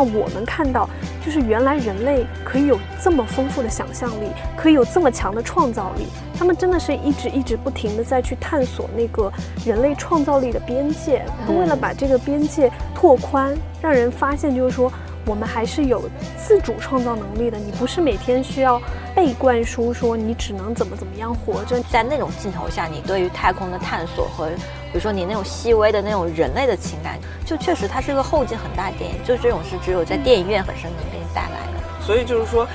[0.00, 0.88] 让我们看到，
[1.22, 6.06] 就是原来人类可以有这么丰富的想象力，可以有这么强的创造力。
[6.38, 9.30] 他们真的是一直一直不停的在去探索那个
[9.62, 14.90] 人类创造力的边界，为了把这个边界拓宽，让人发现就是说。
[15.26, 16.02] 我们还是有
[16.34, 17.58] 自主创造能力的。
[17.58, 18.80] 你不是每天需要
[19.20, 21.78] 被灌输说你只能怎么怎么样活着。
[21.90, 29.16] 在那种镜头下，你对于太空的探索和，比如说你那种细微的那种人类的情感，就确实它是个后劲很大的电影。
[29.22, 32.02] 就这种是只有在电影院本身能给你带来的。
[32.02, 32.66] 所以就是说，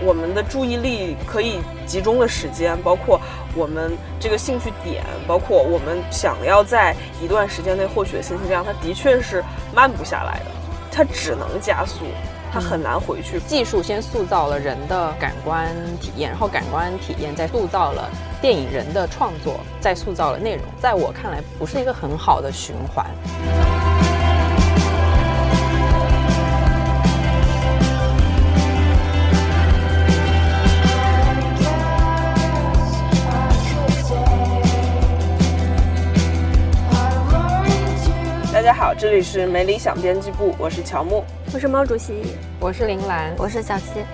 [0.00, 3.20] 我们的注意力可以集中的时间，包括
[3.56, 9.42] 我们这个兴趣点，包括我们想要在一段时间内获取的信息量，它的确是
[9.74, 10.50] 慢不下来的。
[10.92, 12.04] 它只能加速，
[12.52, 13.38] 它很难回去。
[13.40, 18.08] 技术先塑造了人的感官体验，然后感官体验再塑造了
[18.40, 20.64] 电影人的创作，再塑造了内容。
[20.80, 23.06] 在我看来，不是一个很好的循环。
[39.08, 42.12] 这里是没理想编辑部，我是乔木，我是毛主席，
[42.60, 44.04] 我是林兰，我是小七。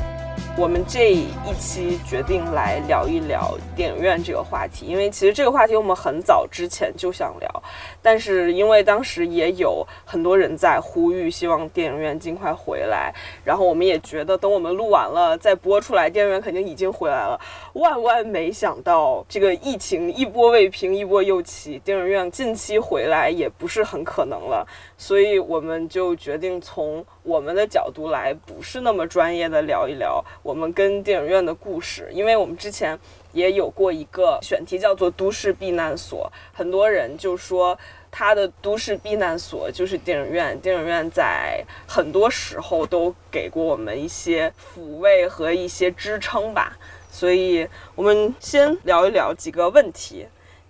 [0.57, 1.27] 我们这一
[1.59, 7.63] 期决定来聊一聊电影院这个话题，因为其实这个话题我们很早之前就想聊，
[8.01, 17.41] 但是因为当时也有很多人在呼吁，希望电影院尽快回来，然后我们也觉得等我们录完了再播出来，电影院肯定已经回来了。
[17.73, 24.65] 万万没想到，这个疫情一波未平一波又起，电影院近期回来也不是很可能了，
[24.97, 30.25] 所以我们就决定从我们的角度来，不是那么专业的聊一聊。
[30.43, 32.99] 我们跟电影院的故事，因为我们之前
[33.33, 37.77] 也有过一个选题叫做“都市避难所”，很多人就说
[38.11, 40.59] 他的都市避难所就是电影院。
[40.61, 46.79] 电影院在很多时候都给过我们一些抚慰和一些支撑吧。
[47.11, 50.27] 所以，我们先聊一聊几个问题。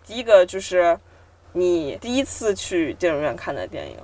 [0.06, 0.98] 第一个就是
[1.52, 3.96] 你第一次去电影院看的电影，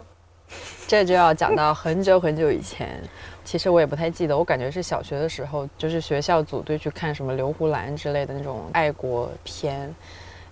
[0.86, 3.00] 这就要讲到很久很久以前。
[3.44, 9.92] 其实我也不太记得，我感觉是小学的时候，就是学校组队去看什么刘胡兰之类的那种爱国片。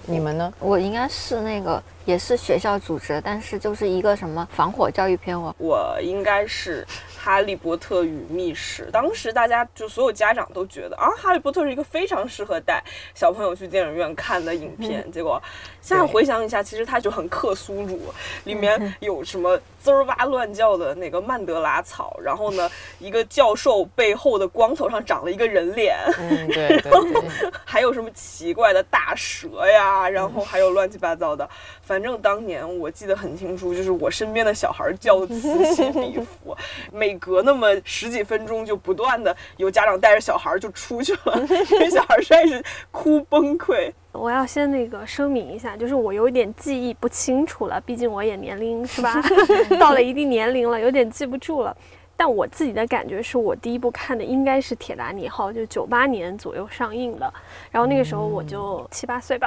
[0.07, 0.53] 你们呢？
[0.59, 5.39] 我应该是那个，也是学校组织，但是就是一个什么防火教育片。
[5.39, 6.87] 我我应该是。
[7.29, 12.83] 哈利波特与密室，当时大家就所有家长都觉得啊，哈利波特是一个非常适合带
[13.15, 15.07] 小朋友去电影院看的影片。
[15.13, 15.39] 结果
[15.83, 18.01] 现在回想一下，其实它就很克苏鲁，
[18.45, 25.99] 里面有什么滋儿哇乱叫的那个曼德拉草，然后呢，一个教授背后的光头上长了一个人脸，
[26.49, 27.23] 对，然后
[27.63, 31.47] 还有什么奇怪的大蛇呀，然后还有乱七八糟的。
[31.83, 36.57] 反正当年我记得很清楚，就是我身边的小孩叫此起彼伏，
[36.91, 41.39] 每隔那么十几分钟就不断的有家长带着小孩就出去了，
[41.73, 43.93] 因为小孩实在是哭崩溃。
[44.13, 49.23] 我要先那个声明一下，就是我有点记忆不清楚了，毕竟我也年龄是吧，
[49.79, 51.77] 到了一定年龄了，有点记不住了。
[52.21, 57.33] 但我自己的感觉是我第一部看的应该是《铁达尼号》，就九八年左右上映的。
[57.71, 59.47] 然后那个时候我就七八岁吧，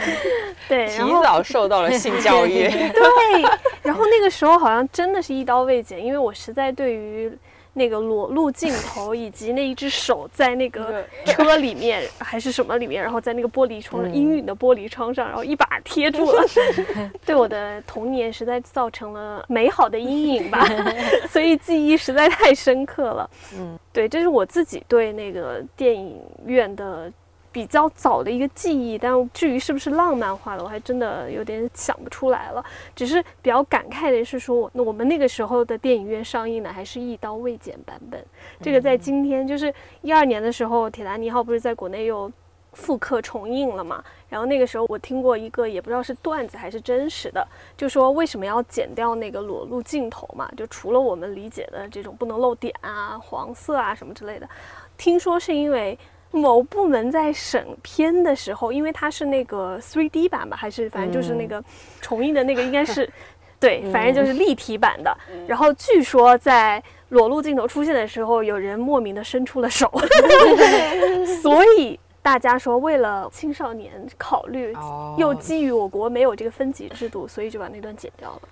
[0.66, 2.66] 对， 提早受到了性 教育。
[2.66, 3.42] 对，
[3.82, 7.30] 然后那个时候好像真的是一刀未剪，因为我实在对于。
[7.78, 16.44] 那个裸露镜头，以及那一只手在那个车里面还是什么里面，然后在那个玻璃窗阴影的玻璃窗上，然后一把贴住了，
[17.24, 20.62] 对我的童年实在造成了美好的阴影吧，
[21.30, 23.30] 所以记忆实在太深刻了。
[23.56, 27.10] 嗯，对，这是我自己对那个电影院的。
[27.50, 32.64] 比较早的一个记忆，但至于是不是浪漫化的，我还真的有点想不出来了。
[32.94, 38.24] 只是比较感慨的是说，那我们那个时候的电影院上映的还是一刀未剪版本。
[38.60, 39.72] 这个在今天，就是
[40.02, 42.30] 一二年的时候，《铁达尼号》不是在国内又
[42.74, 44.04] 复刻重映了嘛？
[44.28, 47.46] 然后那个时候我听过一个，也不知道是段子还是真实的，
[47.76, 50.48] 就说为什么要剪掉那个裸露镜头嘛？
[50.56, 54.48] 就除了我们理解的这种不能露点啊、黄色啊什么之类的，
[54.96, 55.98] 听说是因为。
[56.30, 61.62] 某部门在审片的时候，因为它是那个 3D 版吧，还是反正就是那个
[62.00, 63.08] 重映的那个，应该是
[63.58, 65.16] 对，反正就是立体版的。
[65.46, 69.90] 然后据说在裸露镜头出现的时候，有人莫名的伸出了手，
[71.42, 74.72] 所以大家说为了青少年考虑，
[75.16, 78.42] 又基于我国没有这个分级制度，所以就把那段剪掉了。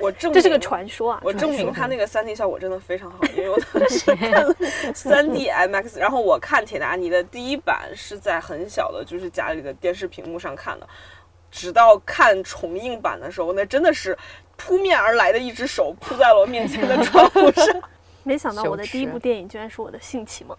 [0.00, 1.20] 我证这是个传说啊！
[1.22, 4.54] 我证明它那个三 D 效果真的非常好，因为我 当时看了
[4.94, 10.88] 三 D MX，然后我看铁达尼的第一版是在很小的，就是家里的电视屏幕上看的，
[11.50, 14.16] 直到看重映版的时候，那真的是
[14.56, 17.66] 扑面而来的一只手扑在了我面前的窗户上。
[18.28, 20.54] 没想到我的第一部电影居然是我的性启蒙，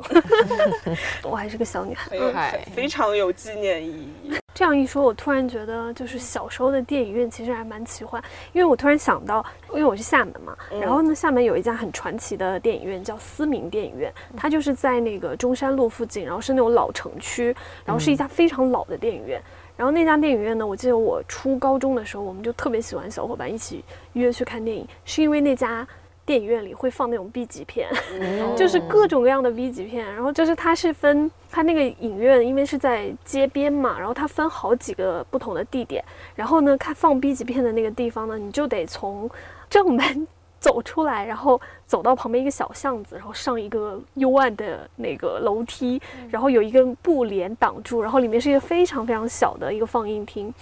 [1.21, 2.59] 我还是个小女孩。
[2.73, 3.91] 非常有纪念意
[4.23, 4.33] 义。
[4.55, 8.21] 这样一说，我突然觉得，就是小时候的电影院其实还蛮奇幻，
[8.53, 17.55] 因为我突然想到，因为我是厦门嘛，嗯然后呢，厦门有一家很传奇的电影院叫思明电影院，它就是在那个中山路附近，然后是那种老城区，
[17.85, 19.39] 然后是一家非常老的电影院。
[19.77, 25.87] 然后那家电影院呢，我记得我初高中的时候，我们就特别喜欢小伙伴一起约去看电影，是因为那家
[26.29, 27.89] 电影院里会放那种 B 级片，
[28.55, 36.05] 就是各种各样的 B 级片，然后就是它是分它那个影院，因为是在街边嘛，然后它分好几个不同的地点，
[36.35, 39.27] 然后呢，看放 B 级片的那个地方呢，你就得从
[39.71, 40.27] 正门
[40.61, 45.99] 走出来，然后走到旁边一个小巷子，然后上一个幽暗的那个楼梯，
[46.29, 50.53] 然后有一根布帘挡住，然后里面是一个非常非常小的一个放映厅。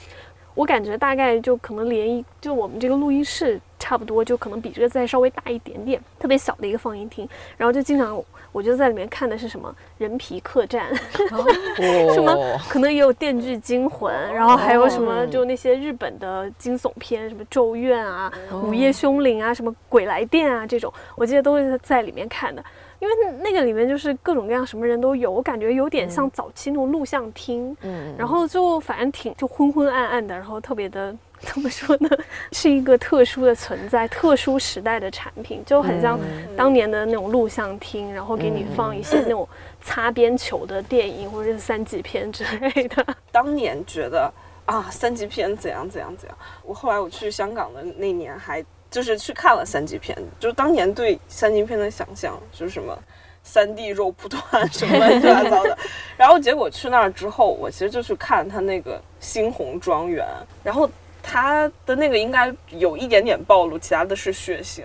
[0.56, 7.28] 我感觉大概就可能连一就我们这个录音室差不多，就可能比这个再稍微大一点点，特别小的一个放映厅。
[7.58, 10.88] 然后就经常我就在里面看的是什么人皮客栈，
[12.14, 18.32] 什么哦可能也有《电锯惊魂》，然后还有什么就那些日本的惊悚片，什么《咒怨》啊、
[18.64, 22.64] 午夜凶铃》啊、什么《鬼来电》啊这种，我记得都是在里面看的。
[23.00, 23.14] 因为
[23.44, 28.16] 那个里面就是各种各样什么人都有，我感觉有点像早期那种录像厅，嗯。
[28.18, 32.10] 然后就反正挺就昏昏暗暗的，然后特别的 怎么说呢，
[32.52, 36.20] 是一个特殊的存在，特殊时代的产品，就很像
[36.56, 39.48] 当年的那种录像厅，然后给你放一些那种
[39.82, 43.06] 擦边球的电影或者是三级片之类的。
[43.32, 44.32] 当年觉得
[44.66, 46.38] 啊，三级片怎样怎样怎样。
[46.64, 52.98] 我后来我去香港的那年还就是去看了三级片，就是当年对三级片的想象就是什么。
[53.50, 55.78] 三 D 肉蒲团 什么乱七八糟的，
[56.18, 60.28] 然后结果去那儿之后，我其实就去看他那个猩红庄园，
[60.62, 60.90] 然后
[61.30, 64.84] 他的那个应该有一点点暴露，其他的是血腥，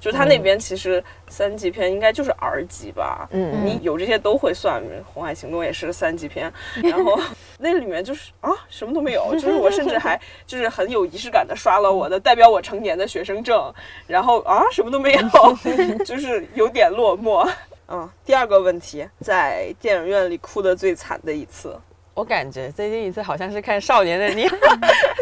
[0.00, 3.64] 就是他那边其实三级片应该就是 R 级吧，嗯。
[3.64, 4.82] 你有这些都会算，
[5.14, 6.52] 《红海行动》也是三级片，
[6.82, 7.16] 然后
[7.58, 13.72] 那里面就是啊什么都没有，就是我甚至还就是很有仪式感的刷了我的代表我成年的学生证，
[14.08, 17.48] 然后啊什么都没有， 就是有点落寞。
[17.90, 21.74] 嗯，第二个问题，在电影院里哭的最惨的一次，
[22.12, 24.46] 我感觉最近一次好像是看《少年的你》，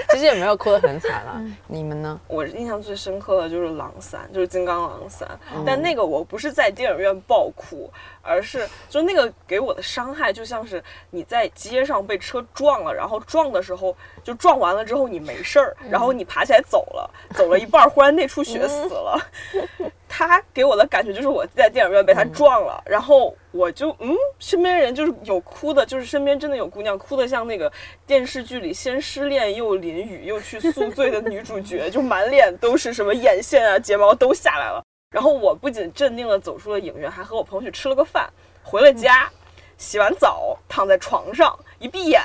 [0.12, 1.42] 其实也没有哭得很惨啦。
[1.66, 2.20] 你们呢？
[2.28, 5.28] 我印象最深刻的就是《狼三》，就是《金刚狼三》，
[5.66, 7.90] 但那个我不是在电影院爆哭，
[8.22, 19.20] 而是就那个给我的伤害，就像是你在街上被车撞了，然后撞的时候就撞完了之后你没事儿，然后你爬起来走了，走了一半儿忽然内出血死了。
[20.08, 27.70] 他给我的感觉就是我在电影院被他撞了，然后我就嗯，身边人就是有哭的，就是身边真的有姑娘哭的像那个
[28.06, 34.82] 电视剧里先失恋又淋雨又去宿醉的女主角，就满脸都是什么眼线啊睫毛都下来了。
[35.10, 38.28] 然后我不仅镇定的走出了影院，还和我朋友去吃了个饭，
[38.62, 39.28] 回了家，
[39.78, 42.20] 洗完澡躺在床上一闭眼，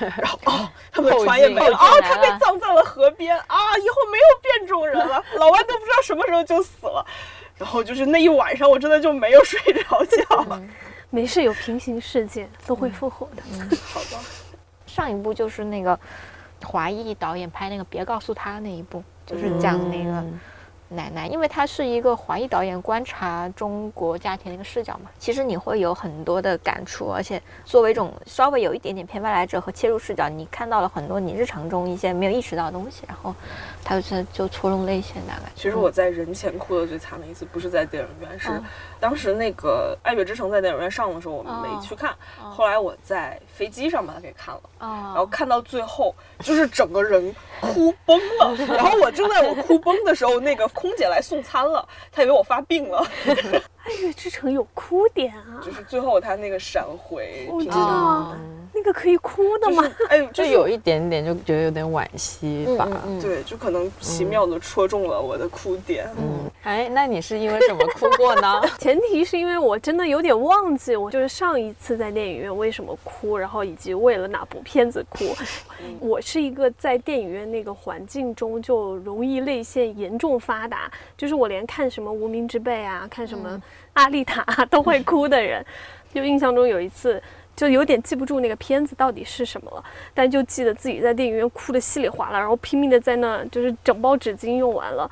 [0.00, 7.04] 然后哦，他们的船也没了啊， 他被葬在了河边啊，以后没有变种人了，老外都不知道什么时候就死了。
[7.56, 10.60] 然后就是那一晚上，我真的就没有睡着觉。
[11.10, 13.42] 没事，有平行世界都会复活的。
[13.82, 14.22] 好吧，
[14.86, 15.98] 上一部就是那个
[16.64, 20.24] 华裔导演拍那个《别告诉他》那一部，就是讲那个
[20.88, 33.34] 奶奶，因为他是一个华裔导演观察中国家庭的一个视角嘛，其实你会有很多的感触，而且作为一种稍微有一点点偏外来者和切入视角，你看到了很多你日常中一些没有意识到的东西，然后
[33.84, 35.52] 他就就戳中泪腺，大概。
[35.54, 38.64] 其实我在人前哭的最惨的一次，不是在电影院，是嗯
[39.00, 42.12] 当时那个《爱乐之城》在电影院上的时候，我们没去看。
[42.36, 48.54] 后来我在飞机上把它给看了，哦然后看到最后，就是整个人哭崩了。
[48.74, 53.06] 然后我正在我哭崩的时候，那个空姐来送餐了，她以为我发病了，
[53.88, 58.38] 爱乐之城有哭点啊，就是最后他那个闪回我知道啊，
[58.74, 59.82] 那个可以哭的吗？
[59.82, 62.86] 就是哎， 就是有一点点就觉得有点惋惜吧。
[63.06, 66.06] 嗯对，就可能奇妙的戳中了我的哭点。
[66.18, 68.60] 嗯，哎，那你是因为什么哭过呢？
[68.78, 75.24] 前提是因为我真的有点忘记，我就是上一次在电影院为什么哭，然后以及为了哪部片子哭。
[76.00, 83.50] 我是一个在电影院那个环境中就容易泪腺严重发达，就是我连看什么《无名之辈》啊，看什么
[83.98, 85.64] 《阿丽塔》都会哭的人。
[86.14, 87.22] 就印象中有一次。
[87.58, 95.10] 就有点记不住那个片子到底是什么了，但就记得自己在电影院哭的稀里哗啦，然后拼命的在那就是整包纸巾用完了。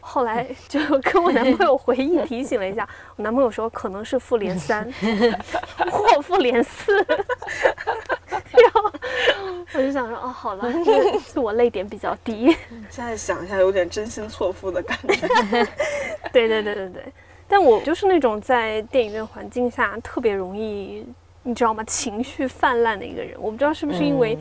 [0.00, 4.92] 后来就跟我男朋友回忆提醒了一下，我男朋友说可能是复联三
[5.88, 8.92] 或复联四， 然后
[9.74, 10.64] 我就想说，哦，好了，
[11.32, 12.46] 是我泪点比较低。
[12.90, 15.28] 现在想一下，有点真心错付的感觉。
[16.32, 17.12] 对对对对对，
[17.56, 21.06] 但我就是那种在电影院环境下特别容易，
[21.44, 21.84] 你知道吗？
[21.84, 23.36] 情绪泛滥的一个人。
[23.38, 24.36] 我不知道是不是因为。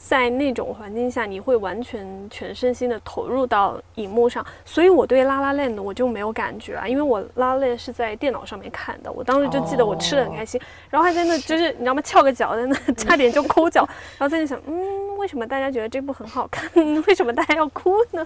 [0.00, 13.84] 在那种环境下，你会完全全身心的投入到荧幕上，所以我对《拉拉链》的我就没有感觉啊，因为我《拉拉链》是在电脑上面看的，我当时就记得我吃的很开心，然后还在那就是你知道吗，翘个脚在那 差点就抠脚，
[14.16, 16.70] 然后在那想，嗯，为什么大家觉得这部很好看？
[17.08, 18.24] 为什么大家要哭呢？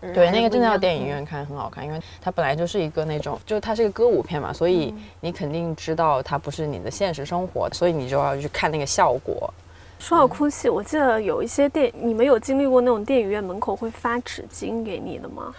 [0.00, 9.52] 对，那个真的要电影院看很好看，因为它本来就是一个那种，就它是一个歌舞片嘛，所以你肯定知道它不是你的现实生活，所以你就要去看那个效果。
[9.98, 15.54] 说到哭戏，我记得有一些电，你们有经历过那种电影院门口会发纸巾给你的吗？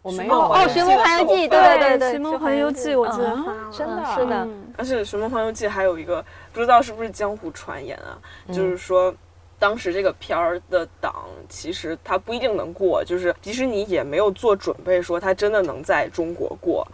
[0.00, 0.34] 我没有。
[0.34, 4.48] 哦，《寻梦环游记》对对对，《寻梦环游记》我记得发了，真的是的。
[4.78, 8.16] 而且《寻梦环游记》还有一个不知道是不是江湖传言啊，
[8.48, 9.14] 就是说
[9.58, 16.86] 当时这个片儿的档其实它不一定能过，就是迪士尼也没有做准备说它真的能在中国过，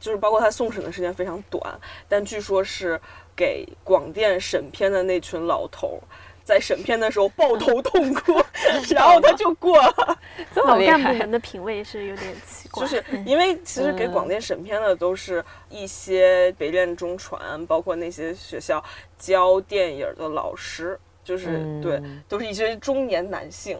[0.00, 1.62] 就是包括它送审的时间非常短，
[2.08, 3.00] 但据说是
[3.34, 6.00] 给广电审片的那群老头。
[6.46, 8.40] 在审片的时候抱头痛哭，
[8.94, 10.18] 然后他就过了。
[10.54, 18.80] 老干部们的品味是有点奇怪，就是因为其实给广电审片的都是一些北电、中传，包括那些学校
[19.18, 20.96] 教电影的老师，
[21.26, 23.76] 就是对，都是一些中年男性。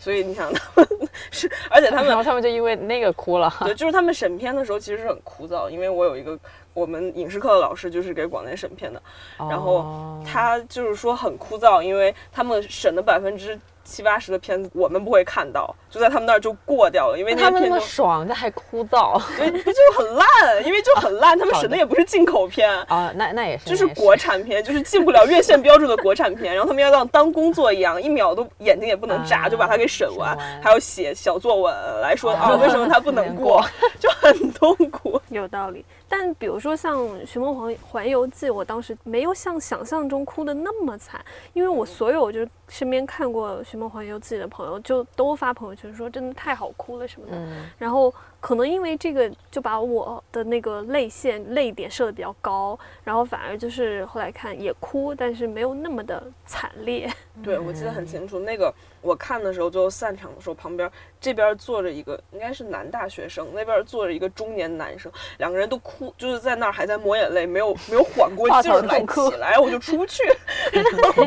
[0.00, 0.88] 所以你想，他们
[1.30, 3.52] 是，而且他们，然后他们就因为那个哭了。
[3.64, 6.38] 对，就是他们审片的时候其实是很枯燥，因为我有一个
[6.72, 9.02] 我们影视课的老师就是给广电审片的，
[9.36, 13.58] 然后他就是说很枯燥，因为他们审的百分之。
[13.88, 20.26] 七八十的片子我们不会看到，就在他们那儿就过掉了，因为他们那么爽，那还枯燥， 对，就很烂，
[20.64, 21.38] 因为就很烂。
[21.38, 26.54] 他们审的也不是进口片啊，那那也是，就是国产片，就是进不了院线标准的国产片。
[26.54, 33.64] 然后他们要当当工作一样，一秒都眼睛也不能眨，就把它给审完，还要写小作文来说啊，为什么它不 能过，
[33.98, 35.20] 就很痛苦。
[35.30, 35.84] 有道理。
[36.08, 47.36] 但比如说像《寻梦环环游记》，我当时没有像想象中哭的那么惨，因为我所有就是身边看过《寻梦环游记》的朋友，就都发朋友圈说真的太好哭了什么的，
[47.76, 48.12] 然后。
[48.40, 57.10] 可能因为这个，就把我的那个泪线、泪点设的比较高，然后反而就是后来看也哭，但是没有那么的惨烈。
[57.42, 60.88] 对，我记得很清楚，那个我看的时候，最后散场的时候，旁边
[61.20, 70.22] 这边坐着一个应该是男大学生，那边坐着一个中年男生，两个人都哭，就是在那儿还在抹眼泪，没有没有缓过劲儿来起来，我就出不去，
[70.72, 71.24] 然后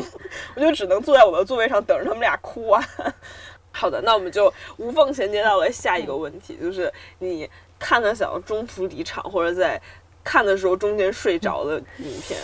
[0.55, 2.81] 我就只能坐在我的座位上等着他们俩哭完。
[3.71, 7.49] 好的，那我们就无缝衔接到了下一个问题，就是你
[7.79, 9.81] 看的想要中途离场，或者在
[10.23, 12.39] 看的时候中间睡着的影片，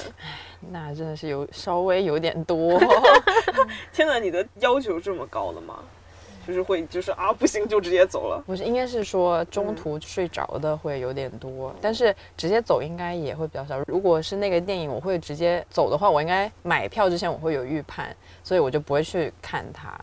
[0.72, 2.80] 那真的是有稍微有点多。
[3.94, 5.80] 天哪，你的要求这么高的吗？
[6.48, 8.42] 就是会就是啊不行就直接走了？
[8.48, 13.78] 不是，应该是说中途睡着的会有点多，但是直接走应该也会比较少。
[13.86, 18.16] 如果是那个电影我会直接走的话，我应该买票之前我会有预判，
[18.46, 20.00] 所以我就不会去看它。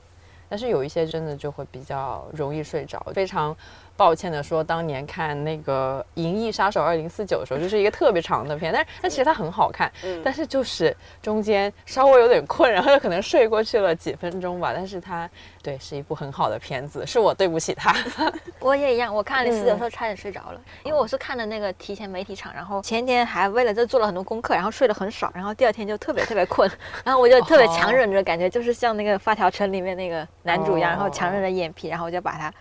[0.54, 3.56] 但是有一些真的就会比较容易睡着，非常。
[3.96, 9.90] 抱歉的说，当年看那个《银翼杀手二零四九》的时候，就是一个特别长的片，但是但其实它很好看，
[10.24, 14.72] 但是就是中间稍微有点困，然后就可能睡过去了几分钟吧。
[14.74, 15.28] 但是它
[15.62, 17.94] 对是一部很好的片子，是我对不起它。
[18.58, 26.68] 我也一样，我看了四九的时候差点睡着了，因为我是看的那个提前媒体场，然后前天还为了这做了很多功课，然后睡得很少，然后第二天就特别特别困，
[27.04, 32.52] 然后我就特别强忍着，感觉就是像那个《发条城》里面那个男主一样，然后强忍着眼皮，然后我就把它。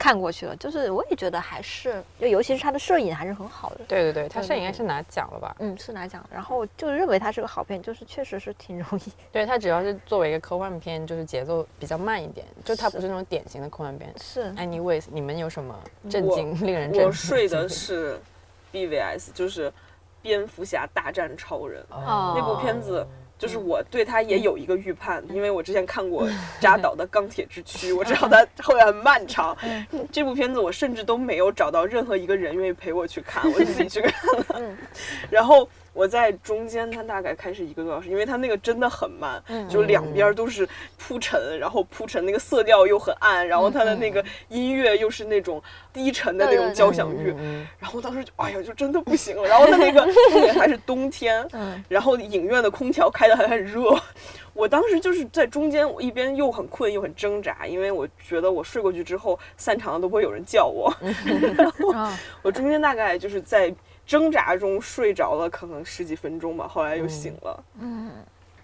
[0.00, 3.82] 看过去了，就是我也觉得还是，就尤其是他的摄影还是很好的。
[3.86, 5.54] 对对对，他摄影应该是拿奖了吧？
[5.58, 6.26] 嗯，是拿奖。
[6.32, 9.12] 然后就认为他是个好片，就是确实是挺容易。
[9.30, 14.10] 对他只要是作为一个科幻片，就是节奏比较慢一点，就它不是那种典型的科幻片。
[14.18, 14.44] 是。
[14.54, 15.78] Anyways，你们有什么
[16.08, 17.06] 震惊、令人震惊？
[17.06, 18.18] 我 睡的是
[18.72, 19.70] BVS，就是
[20.22, 23.06] 蝙蝠侠大战超人那部片子。
[23.40, 26.28] 就是我对他也有一个预判，因为我之前看过
[26.60, 29.56] 扎导的《钢铁之躯》， 我知道他后面很漫长。
[30.12, 34.76] 这部片子我甚至都没有找到任何一个人愿意陪我去看， 我就自己去看了。
[35.30, 35.66] 然后。
[35.92, 45.60] 我在中间，它大概开始一个多小时，因为它那个真的很慢，就两边都是铺陈，然后铺陈那个色调又很暗，然后它的那个音乐又是那种
[45.92, 47.34] 低沉的那种交响乐，
[47.78, 49.48] 然后当时就哎呀，就真的不行了。
[49.48, 51.46] 然后它那个重点还是冬天，
[51.88, 53.82] 然后影院的空调开的还很热，
[54.54, 60.92] 我当时就是在中间，我一边又很困又很挣扎，因为我觉得我睡过去之后散场了都不会有人叫我，
[61.56, 63.74] 然后我中间大概就是在。
[64.10, 67.64] 挣扎中睡着了，可能十几分钟吧，后来又醒了。
[67.78, 68.10] 嗯，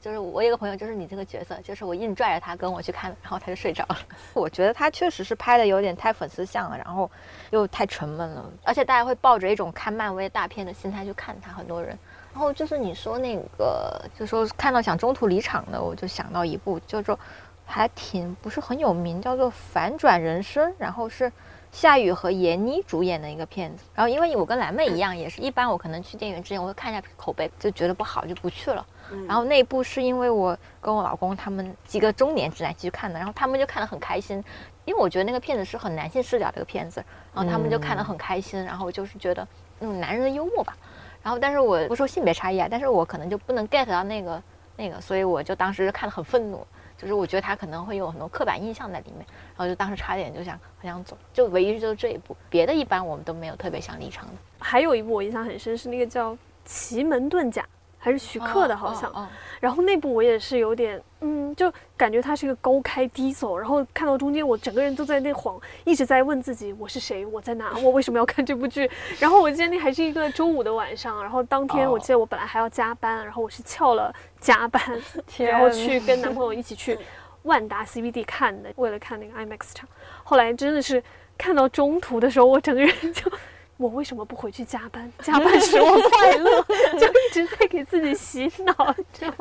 [0.00, 3.96] 就是我有个朋友，就是你这个角色，就是我硬拽着他跟我去看，然后他就睡着了。
[4.34, 7.08] 我觉得他确实是拍的有点太粉丝像了，然后
[7.50, 11.96] 又太沉闷了，而且大家会抱着一种看漫威大片的心态去看他，很多人。
[12.32, 17.16] 然后就是你说那个，就说看到想中途离场的，我就想到一部叫做
[17.66, 21.30] 还挺不是很有名，叫做《反转人生》，然后是。
[21.72, 28.86] 夏雨和闫妮主演的一个片子，然后因为我跟蓝妹一样，也是一般我可能去电影院之前我会看一下口碑，就觉得不好就不去了。
[29.26, 34.42] 然后那一部是因为我跟我老公他们几个中年直男去看的，然后他们就看得很开心，
[34.86, 37.04] 因为我觉得那个片子是很男性视角的一个片子，
[37.34, 39.46] 然后他们就看得很开心，然后就是觉得
[39.78, 40.74] 那种男人的幽默吧。
[41.22, 44.42] 然后但是我不说性别差异啊，但是我可能就不能 get 到那个
[44.76, 46.66] 那个，所以我就当时看得很愤怒。
[46.98, 49.26] 就是我觉得他可能会有很多刻板印象在里面，
[49.56, 54.32] 然后就当时差点就想很想走，就唯一就是这一部，别的一般我们都没有特别想离场的。
[54.58, 56.32] 还有一部我印象很深是那个叫
[56.64, 57.62] 《奇门遁甲》。
[58.06, 59.28] 还是徐克的，好像。
[59.58, 63.58] 然后那部我也是有点，嗯，就感觉它是一个高开低走。
[63.58, 68.88] 然后看到中间，我整个人都在那晃，一直在问自己我是谁，我在哪，我为什么要看这部剧？
[69.18, 74.80] 然后我记得那还是一个周五的晚上，然后当天我记得我本来还要加班，然后我是翘了加班，
[75.38, 76.96] 然后去跟男朋友一起去
[77.42, 79.88] 万达 CBD 看的，为了看那个 IMAX 场。
[80.22, 81.02] 后来真的是
[81.36, 83.28] 看到中途的时候，我整个人就。
[83.76, 85.10] 我为什么不回去加班？
[85.22, 86.62] 加班使我快乐，
[86.98, 89.32] 就一直在给自己洗脑，就？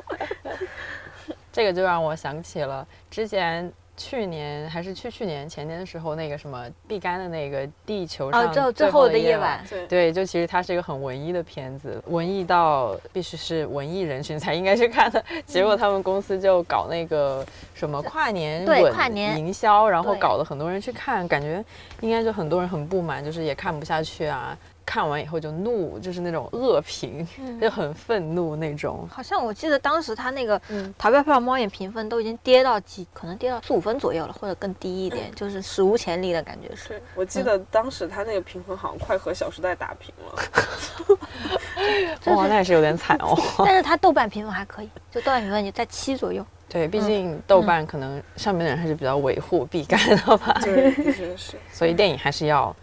[1.51, 3.71] 这个就让我想起了之前。
[3.97, 15.23] 去年还是去去年前年的时候，那个什么毕赣的那个《地球上最后的夜晚》，对，就其实它是一个很文艺的片子，文艺到必须是文艺人群才应该去看的。
[15.45, 19.37] 结果他们公司就搞那个什么跨年对跨年。
[19.37, 21.63] 营销，然后搞得很多人去看，感觉
[22.01, 24.57] 应该就很多人很不满，就是也看不下去啊。
[24.85, 27.27] 看完以后就怒，就是那种恶评，
[27.59, 29.07] 就很愤怒那种。
[29.11, 30.59] 好像我记得当时他那个
[30.97, 37.01] 《逃票票猫眼》评分都已经跌到几，可能跌到四五分左右了，或者更低一点，就是史无前例的感觉是。
[37.15, 40.35] 我记得当时他那个评分好像快和《小时代》打平了。
[42.35, 43.35] 哇，那也是有点惨哦。
[43.65, 46.45] 但是他豆瓣评分还可以，就豆瓣评分也在七左右。
[46.67, 50.59] 对，毕竟豆瓣可能上面的人还是比较维护毕赣的吧。
[50.63, 51.57] 对，确实是。
[51.71, 52.75] 所以电影还是要。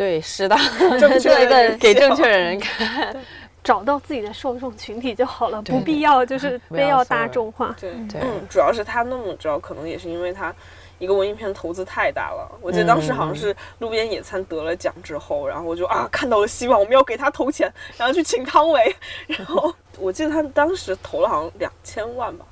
[0.00, 0.56] 对，是的
[0.98, 3.14] 正确的给正确的人看，
[3.62, 7.76] 找到自己的受众群体就好了，不必要就是 非要大众化。
[7.78, 10.54] 对，嗯，主要是他那么着，可能也是因为他
[10.98, 12.50] 一个文艺片投资太大了。
[12.62, 18.96] 我记得当时好像是《路边野餐》得了奖之后，然后我就啊看到了希望，我们要给他投钱，然后去请汤唯。
[19.28, 22.46] 然后我记得他当时投了好像两千万吧，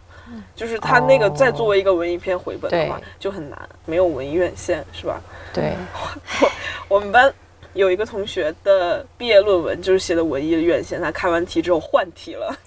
[0.55, 5.21] 就是他那个再作为一个文艺片回本的话就很难，没有文艺院线是吧？
[5.53, 5.75] 对，
[6.41, 6.51] 我
[6.97, 7.33] 我们班
[7.79, 12.53] 有一个同学的毕业论文就是写的文艺院线，他开完题之后换题了，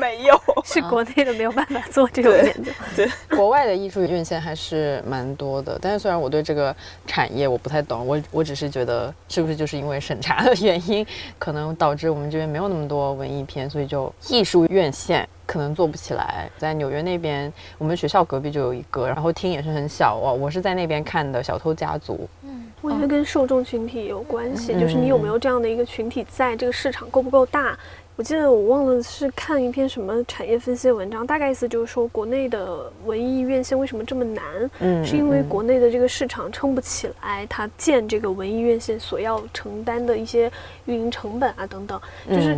[0.00, 2.72] 没有，是国内的没有办法做这个研究。
[2.96, 6.74] 对，国外的艺术院线还是蛮多的，但是虽然我对这个
[7.06, 11.06] 产业我不太懂，我我只是觉得是不是就是因为审查的原因，
[11.38, 15.28] 可能导致我们这边没有那么多文艺片，所以就艺术院线。
[15.46, 20.34] 可能做不起来，在纽约那边，我们学校隔壁就有一个，然后厅也是很小哦。
[20.34, 22.16] 我是在那边看的《小偷家族》。
[22.42, 27.76] 嗯，我觉得跟受众群体有关系，就是你有没有这样的一个群体在，这个市场够不够大？
[28.14, 34.44] 我记得我忘了是看一篇什么产业分析的文章，大概意思就是说，国内的文艺院线为什么这么难？
[34.80, 40.50] 嗯，是因为国内的这个市场撑不起来，它建这个文艺院线所要承担的一些
[40.86, 42.56] 运营成本啊等等，就是。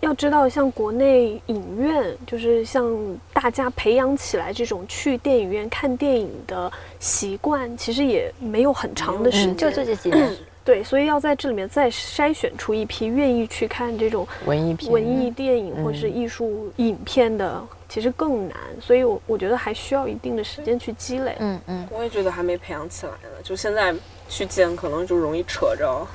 [0.00, 2.90] 要知道，像国内影院，就是像
[3.34, 10.34] 大家培养起来这种去电影院看电影的习惯，其实也没有很长的时间，就这几年。
[10.64, 18.56] 对，所以要在这里面再筛选出一批愿意去看这种文艺片、文艺电影或者是艺术影片的，其实更难。
[18.78, 21.34] 所以，我我觉得还需要一定的时间去积累。
[21.40, 23.42] 嗯嗯，我也觉得还没培养起来呢。
[23.42, 23.92] 就现在
[24.28, 26.06] 去见，可能就容易扯着。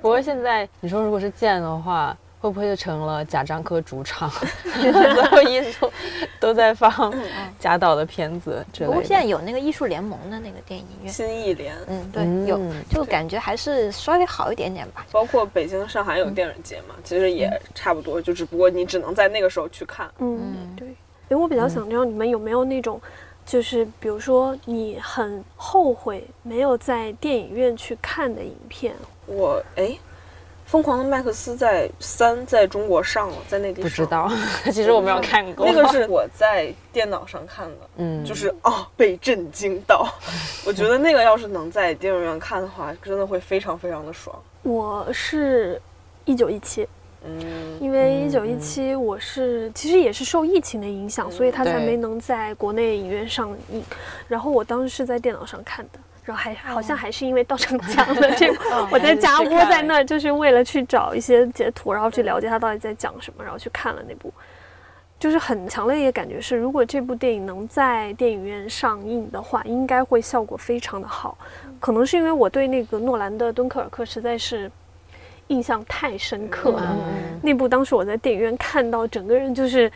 [0.00, 2.16] 不过现在你说，如果是见的话。
[2.44, 4.28] 会不会就成了贾樟柯主场？
[4.68, 5.90] 所有艺术
[6.38, 7.10] 都在放
[7.58, 8.62] 贾导的片子。
[8.76, 15.06] 不过现在有那个艺术联盟的那个电影院，新艺联，嗯，对，有，就感觉还是稍微好一点点吧。
[15.10, 20.10] 包括北京、上海有电影节嘛，其实也差不多，就只不过你只能在那个时候去看。
[20.18, 20.38] 嗯，
[20.76, 20.86] 对。
[21.30, 23.00] 哎，我比较想知道你们有没有那种，
[23.46, 28.94] 就是比如说你很后悔没有在电影院去看的影片。
[29.24, 29.96] 我哎。
[30.74, 34.28] 疯狂的麦克斯在三在中国上了，在内地不知道。
[34.72, 40.04] 其实我没有看过，那个是我在电脑上看的， 嗯，就是哦被震惊到。
[40.66, 44.36] 我觉得那个要是能在电影院看的话，真的会非常非常的爽。
[44.64, 45.80] 我是
[46.24, 46.88] 一九一七，
[47.24, 53.80] 嗯，因为一九一七我是其实也是受疫情的影响，所以它才没能在国内影院上映。
[54.26, 58.50] 然后我当时是在电脑上看的，然后还好像还是因为稻城讲的这，
[58.90, 64.32] 我在家窝在那儿，就是为了去找一些截图，然后去了解他到底在讲什么，然后去看了那部。
[65.16, 71.38] 就是很强烈的感觉是，如果这部电影能在电影院上映的话，应该会效果非常的好。
[71.80, 74.70] 可能是因为我对那个诺兰的《敦刻尔克》实在是
[75.46, 76.96] 印象太深刻了。
[77.40, 79.90] 那部当时我在电影院看到，整个人就是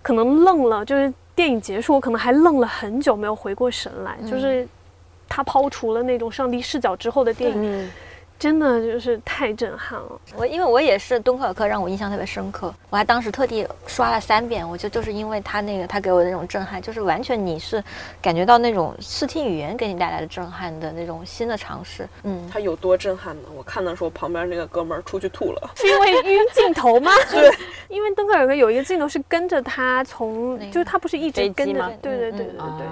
[0.00, 4.16] 可能愣了，就是电影结束，我可能还愣了很久，没有回过神来。
[4.28, 4.66] 就是
[5.34, 7.90] 他抛除了那种上帝视角之后的电影。
[8.38, 10.20] 真的就是太震撼了！
[10.34, 12.74] 我因为我也是敦刻尔克，让我印象特别深刻。
[12.90, 14.68] 我还当时特地刷了三遍。
[14.68, 17.80] 我就就是因为他那个，他给我的那种震撼，就是完全你是
[18.20, 22.08] 感觉到那种视听语言给你带来的震撼的那种新的尝试。
[22.24, 23.48] 嗯，他有多震撼呢？
[23.56, 27.12] 我看的时候，旁边那个哥们儿出去吐了，是因为晕镜头吗？
[27.30, 27.48] 对，
[27.88, 32.86] 因为敦刻尔克有一个镜头是跟着他从，就是他不是一直跟着，对对对对对。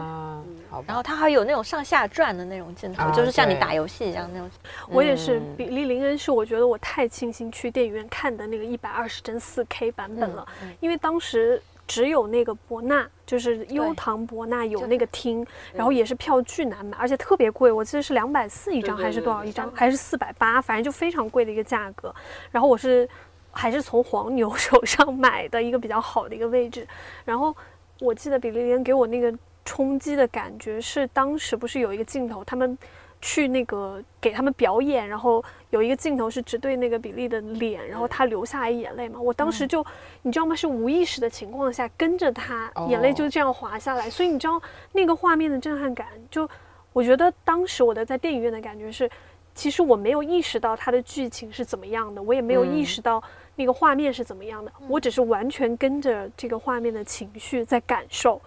[0.87, 4.51] 然后它还有那种上下转的那种镜头，就是像你打游戏一样那种。
[4.89, 10.47] 我也是，比利林恩是我觉得我太庆幸去电影院看的那个一百二十帧四 K 版本了，
[10.81, 22.15] 因为当时只有那个博纳，就是优唐博纳有那个厅，然后也是票巨难买，而且特别贵，我记得是两百四一张还是多少一张，还是四百八，反正就非常贵的一个价格。
[22.51, 23.09] 然后我是
[23.51, 26.87] 还是从黄牛手上买的一个比较好的一个位置，
[27.25, 27.55] 然后
[27.99, 29.33] 我记得比利林恩给我那个。
[29.71, 32.77] 冲击的感觉是，当时不是有一个镜头，他们
[33.21, 39.21] 去那个给他们表演，然后有一个镜头是只对那个比利的脸，然后他流下来眼泪嘛。
[39.21, 39.87] 我当时就，
[40.23, 40.57] 你知道吗？
[40.57, 44.11] 是无意识的情况下跟着他，眼泪就这样滑下来。
[44.11, 46.51] 所以你知道那个画面的震撼感，就
[46.93, 49.09] 我觉得当时我的在电影院的感觉是，
[49.55, 53.23] 其实我没有意识到它的剧情是怎么样的，我也没有意识到
[53.55, 58.43] 那个画面是怎么样的，我只是完全跟着这个画面的情绪在感受。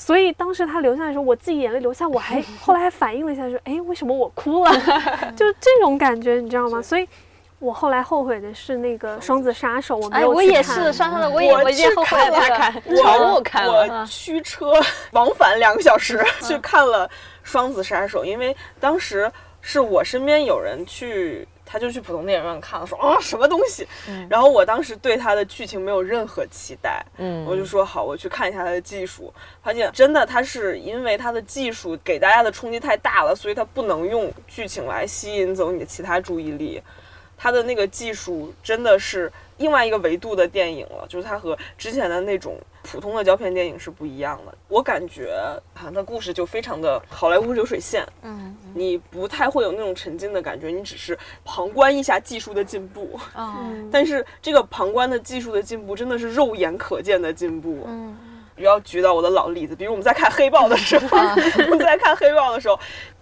[0.00, 4.72] 所以当时他流下来的时候，我自己眼泪流下，我还 后来还反应了一下，说：“哎，为什么我哭了？”
[5.36, 6.80] 就这种感觉，你知道吗？
[6.80, 7.06] 所以，
[7.58, 10.34] 我后来后悔的是那个《双子杀手》，我没有去看。
[10.34, 12.40] 我也是，双子，我也我也后悔了。
[12.56, 12.82] 看，
[13.34, 14.72] 我看了，我驱车
[15.12, 17.06] 往返两个小时去看了
[17.42, 21.46] 《双子杀手》，因为当时是我身边有人去。
[21.70, 23.86] 他就去普通电影院看了，说啊什么东西，
[24.28, 36.82] 然后我当时对他的剧情没有任何期待，嗯，我就说好，我去看一下他的技术，发现真的他是因为他的技术给大家的冲击太大了，所以他不能用剧情来吸引走你的其他注意力，
[37.36, 39.30] 他的那个技术真的是。
[39.60, 44.54] 另外一个维度的电影了，就是他和之前的那种普通的胶片电影是不一样的。
[44.68, 45.34] 我感觉
[45.74, 53.18] 啊，那故事就非常的好莱坞流水线，嗯，你不太会有那种沉浸的感觉，你只是旁观一下技术的进步。
[53.36, 57.84] 嗯， 但是这个旁观的技术的进步真的是肉眼可见的进步。
[57.86, 58.16] 嗯，
[58.56, 61.18] 不要举到我的老例子，比如我们在看黑豹的时候，
[61.64, 62.78] 我们在看黑豹的时候。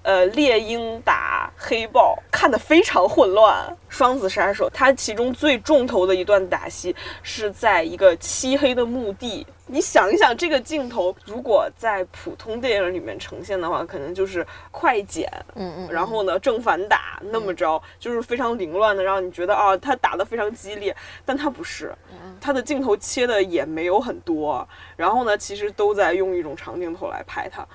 [0.09, 3.77] 呃，猎鹰打黑豹看得非常混乱。
[3.90, 9.47] 双子杀手，它其中最重头的一段打戏是在一个漆黑的墓地。
[9.66, 20.97] 你想一想，这个镜头如果在普通电影里面呈现的话，可能就是快剪，嗯嗯，然后呢正反打那么着，就是非常凌乱的，让你觉得啊，他打得非常激烈。
[21.27, 21.94] 但他不是，
[22.40, 24.66] 他的镜头切的也没有很多，
[24.97, 27.66] 然后呢，其实都在用一种长镜头来拍它。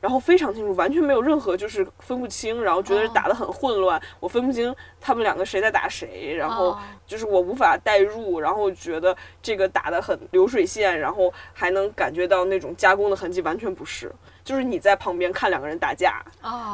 [0.00, 14.10] 然后非常清楚，完全没有任何就是分不清，然后觉得打得很混乱，我分不清他们两个谁在打谁，然后就是我无法代入，然后觉得这个打得很流水线，然后还能感觉到那种加工的痕迹，完全不是。
[14.44, 16.22] 就是你在旁边看两个人打架，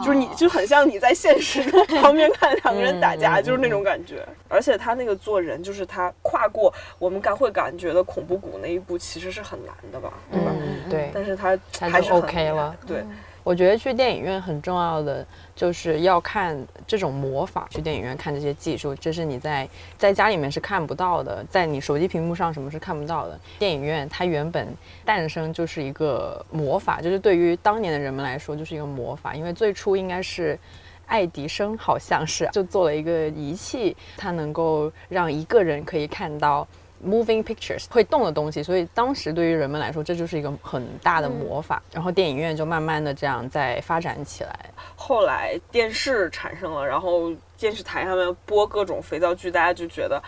[0.04, 4.26] 就是你就很像你在现实中旁边看两个人打架，就是那种感觉。
[4.48, 10.12] 而且他那个做人，就是他跨过我们感会感觉的恐怖谷那一步，其实是很难的吧？
[10.30, 11.10] 嗯，对。
[11.12, 12.76] 但是他还是 OK 了。
[12.86, 13.04] 对。
[13.46, 17.68] 我觉得去电影院很重要的就是要看这种魔法。
[17.70, 23.38] 去电影院看这些技术，这是你在在家里面是看不到的，在你手机屏幕上什么是看不到的。
[23.56, 24.66] 电影院它原本
[25.04, 29.32] 诞生就是一个魔法，就是对于当年的人们来说就是一个魔法。
[29.32, 30.58] 因为最初应该是
[31.06, 36.66] 爱迪生好像是就做了一个仪器，它能够让一个人可以看到。
[37.04, 41.82] Moving pictures 会动的东西，所以当时对于人们来说，这就是一个很大的魔法。
[41.92, 44.70] 然后电影院就慢慢的这样在发展起来。
[44.96, 50.20] 后来电视产生了，然后电视台上面播各种肥皂剧，大家就觉得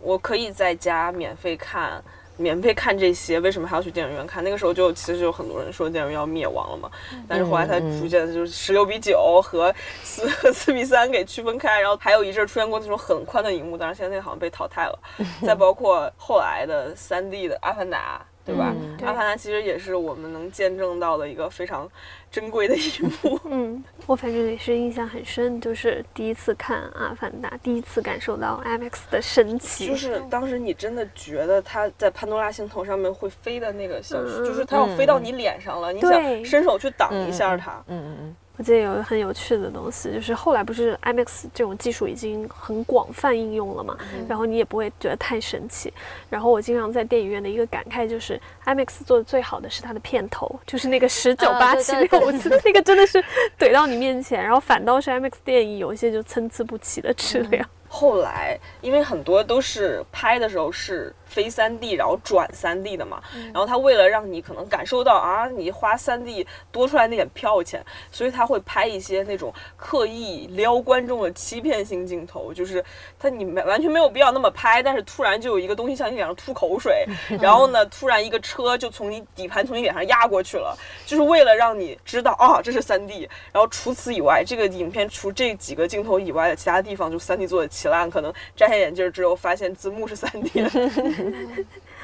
[0.00, 2.02] 我可以在家免费看
[2.36, 4.42] 免费看这些，为什么还要去电影院看？
[4.44, 6.90] 那个时候就其实就有很多人说电影院要灭亡了嘛，
[7.26, 14.98] 但是后来它逐渐就是十六比九和四和四比三给区分开，然后还有一阵出现过那种很宽的荧幕，但是现在那个好像被淘汰了。
[15.42, 18.20] 再包括后来的三 D 的《阿凡达》。
[18.46, 18.72] 对吧？
[19.02, 21.90] 阿凡达其实也是我们能见证到的一个非常
[22.30, 23.38] 珍贵的一幕。
[23.50, 29.88] 嗯，我反正也是印象很深，就是第一次看阿凡达，第一次感受到 IMAX 的神奇。
[29.88, 37.82] 就是当时你真的觉得它在潘多拉星头上面会飞的那个小，就是它要飞到你脸上了，你想伸手去挡一下它。
[37.88, 38.36] 嗯嗯嗯。
[38.58, 45.92] 我记得有个很有趣的东西，就是后来不是 IMAX 这种技术已经很广泛应用了嘛，然后你也不会觉得太神奇。
[46.30, 53.22] 然后我经常在电影院的一个感慨就是 IMAX 做的最好的是它的片头，就是那个十九八七六五四，那个真的是
[53.58, 57.68] 怼到你面前，然后反倒是 IMAX 电影有一些就参差不齐的质量。
[57.88, 61.14] 后来因为很多都是拍的时候是。
[61.26, 63.20] 非三 D，然后转三 D 的嘛，
[63.52, 72.82] 然后他为了让你可能感受到啊，你花三 D 多出来那点票钱，所以他会拍一些那种刻意撩观众的欺骗性镜头，就是
[73.18, 77.04] 他你没完全没有必要那么拍，但是突然就有一个东西向你脸上吐口水，
[77.40, 83.28] 然后呢，突然一个车就从你底盘从你脸上压过去了，就是为了让你知道啊，这是三 D。
[83.52, 90.70] 然后除此以外，这个影片除这几个镜头以外的其他地方就三 D 做的奇烂，可能摘下眼镜之后发现字幕是三 D 的。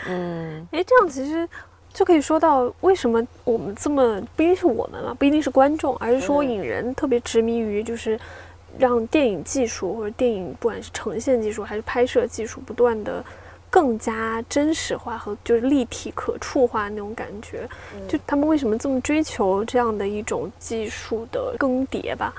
[0.08, 1.48] 嗯，哎，这样其实
[1.92, 8.18] 就可以说到为什么我们这么不一定是我们了，不一定是观众，而是说影人特别执迷于就是
[8.78, 13.24] 让电影技术或者电影不管是呈现技术还是拍摄技术不断的
[13.70, 17.68] 更加真实化和就是立体可触化那种感觉。
[18.08, 22.34] 就他们为什么这么追求这样的一种技术的更迭吧？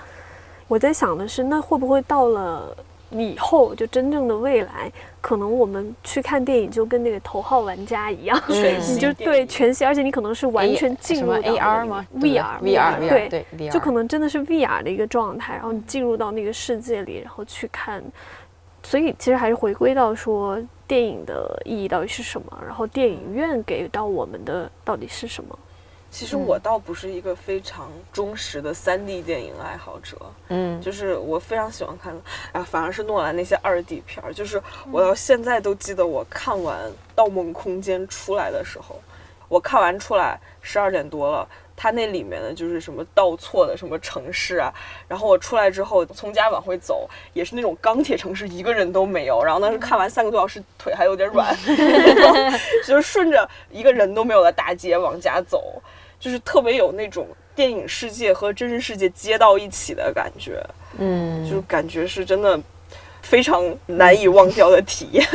[0.67, 2.75] 我在想的是，那会不会到了？
[3.21, 18.03] 以后就真正的未来，可能我们去看电影就跟那个头号玩家一样， 你就对全息，而且你可能是完全进入 AR 吗？VR，VR，对，就可能真的是 VR 的一个状态，然后你进入到那个世界里，然后去看。
[18.85, 22.61] 所以其实还是回归到说，电影的意义到底是什么？
[22.65, 25.57] 然后电影院给到我们的到底是什么？
[26.13, 30.15] 其实我倒不是一个非常忠实的三 D 电影爱好者，
[30.49, 32.15] 嗯，就是我非常喜欢看，
[32.51, 39.01] 啊，反而是诺兰那些二 D 片儿，就是我到现在都记得我看完《盗梦空间》出来的时候，
[39.49, 41.47] 我看完出来十二点多了。
[41.75, 44.71] 它那里面的就是什么倒错的什么城市啊，
[45.07, 49.43] 然后我出来之后从家往回走，也是那种钢铁城市，一个人都没有。
[49.43, 51.53] 然后当时看完三个多小时，腿还有点软，
[52.85, 55.81] 就是顺着一个人都没有的大街往家走，
[56.23, 60.65] 就是特别有那种电影世界和真实世界接到一起的感觉。
[60.97, 62.57] 嗯，就是感觉是真的
[63.21, 65.27] 非常难以忘掉的体验。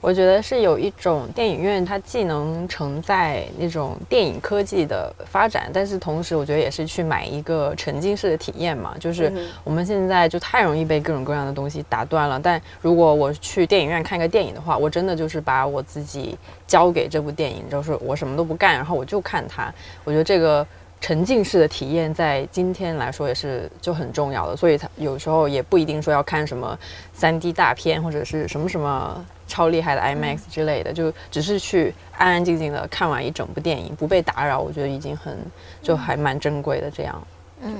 [0.00, 8.94] 我觉得是有一种电影院，它既能承载那种电影科技的发展，但是同时我觉得也是去买一个沉浸式的体验嘛。
[8.98, 9.30] 就是
[9.62, 12.40] 我们现在就太容易被各种各样的东西打断了。
[12.40, 19.72] 但如果我去电影院看一个电影的话，我真的就是把我自己交给这部电影，就是我什么都不干，然后我就看它。
[20.04, 20.66] 我觉得这个。
[21.02, 26.78] 沉浸式的体验在今天来说也是就很重要的，所以它有时候也不一定说要看什么
[27.14, 35.36] 三 D 大片或者是什么什么超厉害的 IMAX 之类的，就只是去安安静静的看完一整部电影，不被打扰，我觉得已经很
[35.82, 36.90] 就还蛮珍贵的。
[36.90, 37.26] 这样，
[37.60, 37.76] 嗯。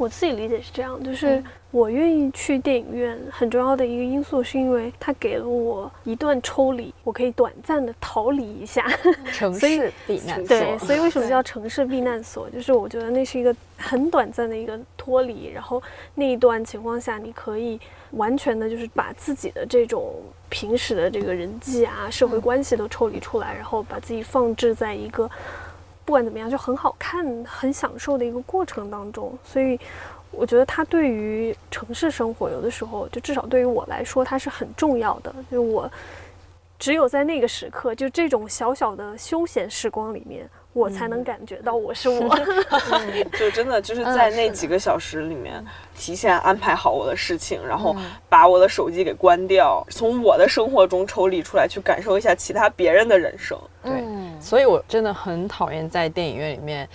[0.00, 8.82] 我自己理解是这样，就是我愿意去电影院，很重要的一个因素是因为它给了我一段抽离，我可以短暂的逃离一下
[9.30, 10.46] 城市避难所。
[10.46, 12.48] 对，所以为什么叫城市避难所？
[12.48, 15.82] 就是我觉得那是一个很短暂的一个脱离，然后
[16.14, 17.78] 那一段情况下，你可以
[18.12, 20.14] 完全的就是把自己的这种
[20.48, 25.30] 平时的这个人际啊、社会关系都抽离出来，然后把自己放置在一个。
[26.04, 29.78] 不管怎么样，就很好看、很享受的一个过程当中，所以
[30.30, 35.34] 我觉得它对于城市生活，有的时候就至少对于我来说，它是很重要的。
[35.50, 35.90] 就我
[36.78, 40.48] 只有在那个时刻，就这种小小的休闲时光里面。
[40.72, 42.28] 我才能感觉到我是我，
[43.36, 45.60] 就真的就是在那几个小时里面，
[45.96, 47.96] 提前安排好我的事情，然后
[48.28, 53.58] 把我的手机给关掉，从我的生活中抽离出来，去感受一下其他别人的人生。
[53.82, 54.00] 对，
[54.40, 56.88] 所以我真的很讨厌在电影院里面。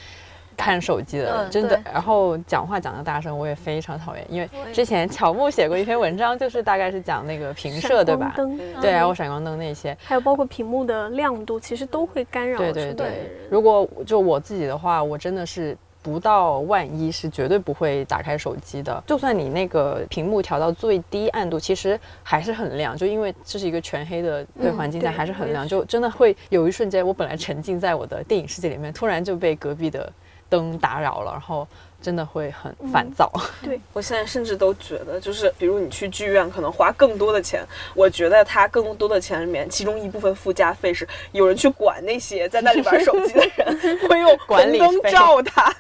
[0.58, 4.26] 看手机的，真的，然后讲话讲的大声，我也非常讨厌。
[4.30, 8.34] 因为之前乔木写过一篇文章，就是大概是讲那个平射，对吧？
[8.82, 12.58] 对，然后闪光灯那些，还有包括屏幕的亮度，其实都会干扰。
[12.58, 13.30] 对对对。
[13.50, 19.04] 如果就我自己的话，我真的是不到万一是绝对不会打开手机的。
[19.08, 22.96] 就算你那个屏幕调到最低暗度，其实还是很亮。
[22.96, 25.68] 就因为这是一个全黑的对环境下，还是很亮。
[25.68, 30.14] 就真的会有一瞬间，我本来沉浸在我的电影世界里面，突然就被隔壁的
[30.48, 31.68] 灯打扰了，然后。
[32.06, 33.32] 真的会很烦躁。
[33.66, 37.66] 对我现在甚至都觉得，就是比如你去剧院，可能花更多的钱。
[37.96, 45.74] 我觉得他更多的钱里面，其中一部分附加费是有人去管那些在那里玩手机的人， 会用管理灯照他。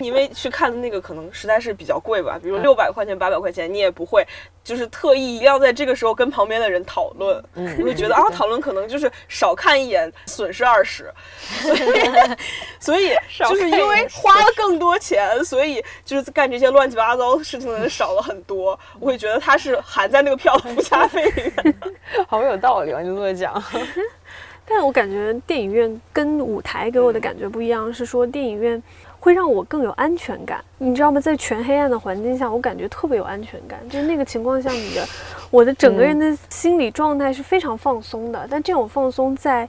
[0.00, 4.26] 因为去看的那个可能实在是比较贵吧，比如六百块钱、八百块钱，你也不会
[4.64, 7.40] 就是特意一定要在这个时候跟旁边的人讨论。
[7.54, 11.08] 嗯，我就觉得啊，讨论可能就是少看一眼，损失二十。
[12.80, 15.67] 所以所以就是因为花了更多钱，所以。
[16.04, 21.74] 就是干这些乱七八糟的事情的人少了很多，我会觉得他是含在那个票的附加费里面。
[22.28, 23.62] 好有道理啊，你这么讲。
[24.66, 28.82] 但我感觉电影院跟舞台给我的感觉不一样，是说电影院
[29.18, 30.62] 会让我更有安全感。
[30.76, 31.20] 你知道吗？
[31.20, 33.80] 在全黑暗的环境下，我感觉特别有安全感。
[33.88, 35.06] 就是那个情况下，你的
[35.50, 38.46] 我的整个人的心理状态是非常放松的。
[38.50, 39.68] 但这种放松在。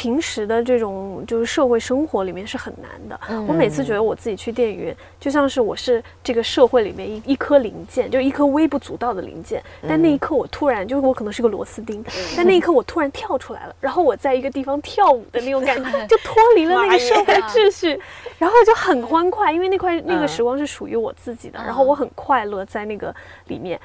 [0.00, 3.20] 平时的这种就是社会生活里面是很难的。
[3.46, 9.62] 我每次觉得我自己去电影院，就像是我是这个社会里面一一颗零件，就一颗微不足道的零件。
[9.86, 12.02] 但那一刻我突然，就是我可能是个螺丝钉，
[12.34, 18.00] 但那一刻我突然跳出来了，然后我在一个地方跳舞的那种感觉， 就脱离了那个社会秩序，
[18.38, 23.14] 然后就很欢快，因为那块那个时光是属于我自己的，然后我很快乐在那个
[23.48, 23.78] 里面。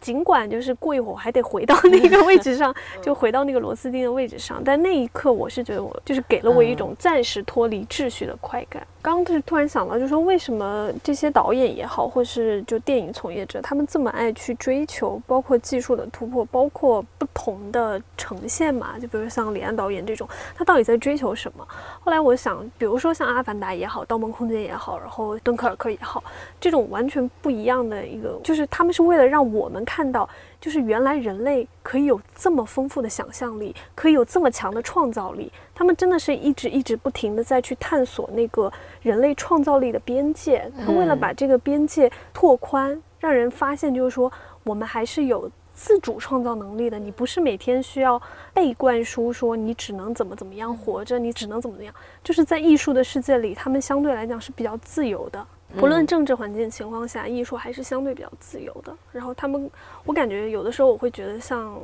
[0.00, 8.86] 尽管就是过一会儿我还得回到那个位置上， 就回到那个螺丝钉的位置上，但那一刻我是觉得我就是给了我一种暂时脱离秩序的快感。
[9.06, 18.98] 刚就是突然想到，就是说为什么这些导演也好，或是就电影从业者，他们这么爱去追求，包括技术的突破，包括不同的呈现嘛？
[18.98, 21.64] 就比如像李安导演这种，他到底在追求什么？
[22.00, 26.24] 后来我想，比如说像《阿凡达》也好，《盗梦空间》也好，然后《敦刻尔克》也好，
[26.60, 30.28] 这种完全不一样的一个，就是他们是为了让我们看到。
[30.58, 35.52] 就是原来人类可以有这么丰富的想象力，可以有这么强的创造力。
[35.78, 40.72] 他们真的是一直一直不停的在去探索那个人类创造力的边界。
[40.84, 44.32] 他为了把这个边界拓宽，让人发现就是说，
[44.64, 46.98] 我们还是有自主创造能力的。
[46.98, 48.20] 你不是每天需要
[48.54, 51.94] 被灌输说你只能怎么怎么样活着，你只能怎么怎么样。
[52.24, 55.46] 就是在艺术的世界里，他们相对来讲是比较自由的。
[55.78, 58.96] 不论政治环境情况下，艺术还是相对比较自由的。
[59.12, 59.70] 然后他们，
[60.04, 61.78] 我感觉有的时候我会觉得，像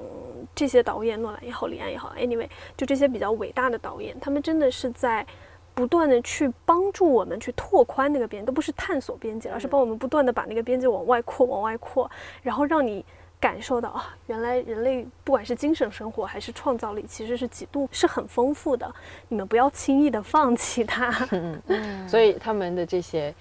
[0.54, 5.26] 这些导演，诺兰也好，李安也好，anyway，就这些比较伟大的导演，他们真的是在
[5.74, 12.10] 不断的去帮助我们去拓宽那个边，都不是探索边界，而是帮我们不断的把那个边界往外扩，往外扩，
[12.42, 13.04] 然后让你
[13.38, 18.90] 感受到啊，原来人类不管是精神生活还是创造力，其实是几度是很丰富的。
[19.28, 21.28] 你们不要轻易的放弃它。
[21.30, 22.08] 嗯嗯。
[22.08, 23.34] 所以他们的这些。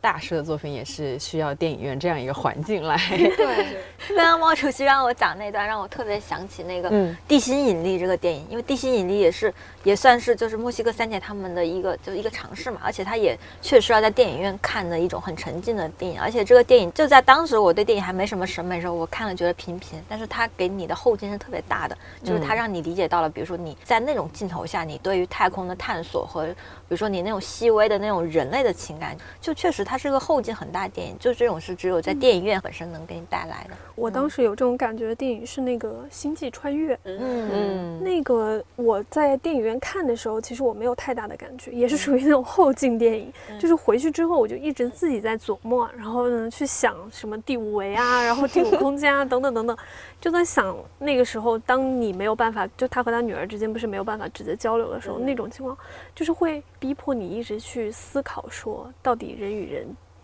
[0.00, 2.96] 大师的作品也是需要电影院这样一个环境来。
[3.08, 3.76] 对，
[4.14, 6.88] 刚刚毛主席让我讲那段，让我特别想起那个
[7.26, 26.54] 《地心引力》这个电影，因为《地心引力》也是也算是就是墨西哥三姐他们的一个就一个尝试嘛，而且它也确实要在电影院看的一种很沉浸的电影，而且这个电影就在当时我对电影还没什么审美的时候，我看了觉得平平，但是它给你的后劲是特别大的，就是它让你理解到了，比如说你在那种镜头下，你对于太空的探索和比
[26.94, 29.87] 如说你那种细微的那种人类的情感，就确实。
[29.88, 33.74] 它是个后劲很大的电影，就这种是只有在电影院本身能给你带来的。
[33.94, 43.32] 我当时有这种感觉的电影是那个《星际穿越》，嗯嗯，那个我在电影院看的时候，其实我没有太大的感觉，也是属于那种后劲电影。
[43.58, 49.74] 就是回去之后，我就一直自己在琢磨，然后呢去想什么第五维啊，然后第五空间啊，等等等等，
[50.20, 55.74] 就在想那个时候，当你没有办法，就他和他女儿之间不是没有办法直接交流的时候，那种情况
[56.14, 59.77] 就是会逼迫你一直去思考，说到底人与人。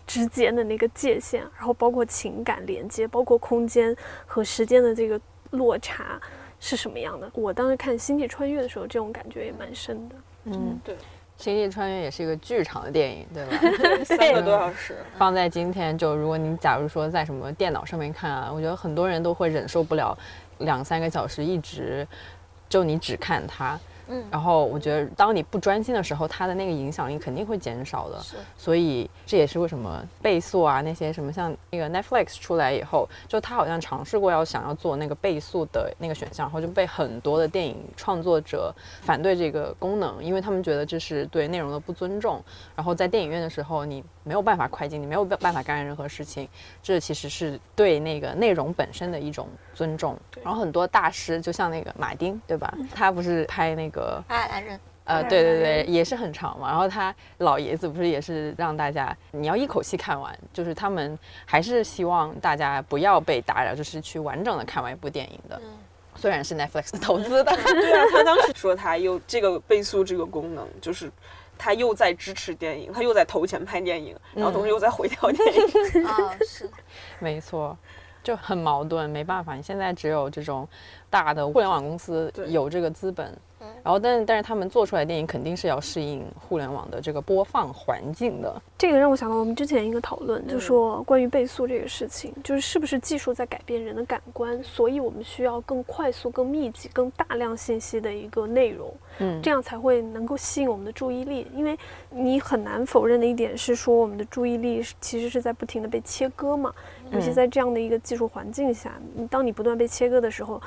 [0.06, 6.20] 之间的那个界限，然后包括情感连接，包括空间和时间的这个落差
[6.60, 7.30] 是什么样的？
[7.34, 10.14] 我当时看《星际穿越》的时候，这种感觉也蛮深的。
[10.44, 10.94] 嗯，对，
[11.36, 14.04] 《星际穿越》也是一个剧场的电影，对吧？
[14.04, 14.96] 三个多小时。
[15.16, 20.16] 放在今天，就如果你假如说在什么电脑上面看啊，我觉得很多人都会忍受不了
[20.58, 22.06] 两三个小时一直
[22.68, 23.78] 就你只看它。
[24.08, 28.20] 嗯，然后我觉得，当你不专心的时候，它的那个影响力肯定会减少的。
[28.20, 42.42] 是，所以这也是为什么倍速啊那些什么像那个 Netflix 出来以后，就他好像尝试过要想要做那个倍速的那个选项，然后就被很多的电影创作者反对这个功能，因为他们觉得这是对内容的不尊重。
[42.76, 46.46] 然后在电影院的时候，你没有办法快进，你没有办法干任何事情，
[46.82, 50.14] 这其实是对那个内容本身的一种尊重。
[50.42, 52.76] 然后很多大师，就像那个马丁，对吧？
[52.94, 53.93] 他不是拍那个。
[54.28, 56.68] 爱男人，呃，对对对，也是很长嘛。
[56.68, 65.60] 然后他老爷子不是也是让大家你要一口气看完，就是他们还是希望大家不要被打扰，就是去完整的看完一部电影的。
[66.16, 71.10] 虽然是 Netflix 投资的， 对啊，他当时说他有这个倍速这个功能，就是
[71.58, 76.06] 他又在支持电影，他又在投钱拍电影，然后同时又在毁掉电影。
[76.06, 76.70] 啊，是，
[77.18, 77.76] 没错。
[78.22, 80.66] 就很矛盾，没办法，你现在只有这种
[81.10, 83.36] 大的互联网公司有这个资本。
[83.82, 88.62] 然后，但是但是他们做出来的电影肯定是要适应互联网的这个播放环境的。
[88.78, 101.46] 这个让我想到我们之前一个讨论，就说关于倍速这个事情，就是是不是技术在改变人的感官，所以我们需要更快速、更密集、更大量信息的一个内容，嗯，这样才会能够吸引我们的注意力。
[101.54, 101.78] 因为
[102.10, 106.72] 你很难否认的一点是说，我们的注意力其实是在不停的被切割嘛，
[107.10, 108.92] 尤其在这样的一个技术环境下，
[109.28, 110.60] 当你不断被切割的时候，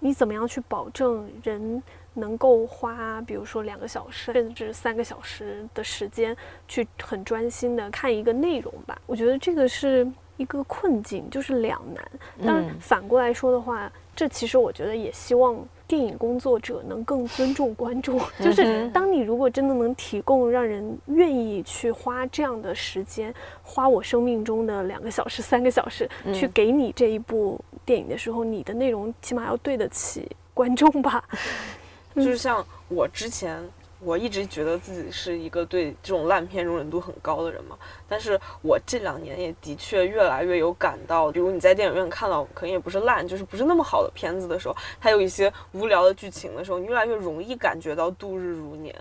[0.00, 1.82] 你怎么样去保证人？
[2.16, 6.36] 能够花，比如说两个小时甚至三个小时的时间，
[6.66, 8.98] 去很专心的看一个内容吧。
[9.06, 12.10] 我觉得这个是一个困境，就是两难。
[12.44, 18.18] 但反过来说的话，这其实我觉得也希望电影工作者能更尊重观众。
[18.40, 31.22] 就是当你如果真的能提供让人愿意去花这样的时间，花我生命中的两个小时、三个小时去给你这一部电影的时候，你的内容起码要对得起观众吧。
[32.16, 33.62] 就是像我之前，
[34.00, 37.76] 我一直觉得自己是一个对这种烂片容忍度很高的人嘛。
[38.08, 48.94] 但是我这两年也的确越来越有感到，比如你在电影院看到可能也不是烂，就是不是那么好的片子的时候，它有一些无聊的剧情的时候，你越来越容易感觉到度日如年。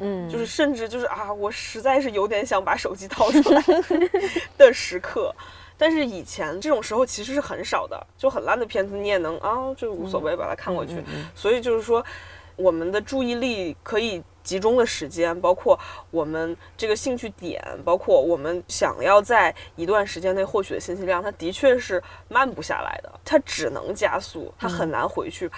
[0.00, 3.62] 嗯，就是甚至就是啊，我实在是有点想把手机掏出来
[4.56, 5.34] 的时刻。
[5.76, 11.02] 但是以前这种时候其实是很少的，就很烂的片子你也能啊，就无所谓把它看过去。
[11.34, 12.04] 所以就是说。
[12.58, 15.78] 我们的注意力可以集中的时间，包括
[16.10, 25.48] 我们这个兴趣点，包括我们想要在一段时间内获取的信息量，它的确是慢不下来的，它只能加速，它很难回去。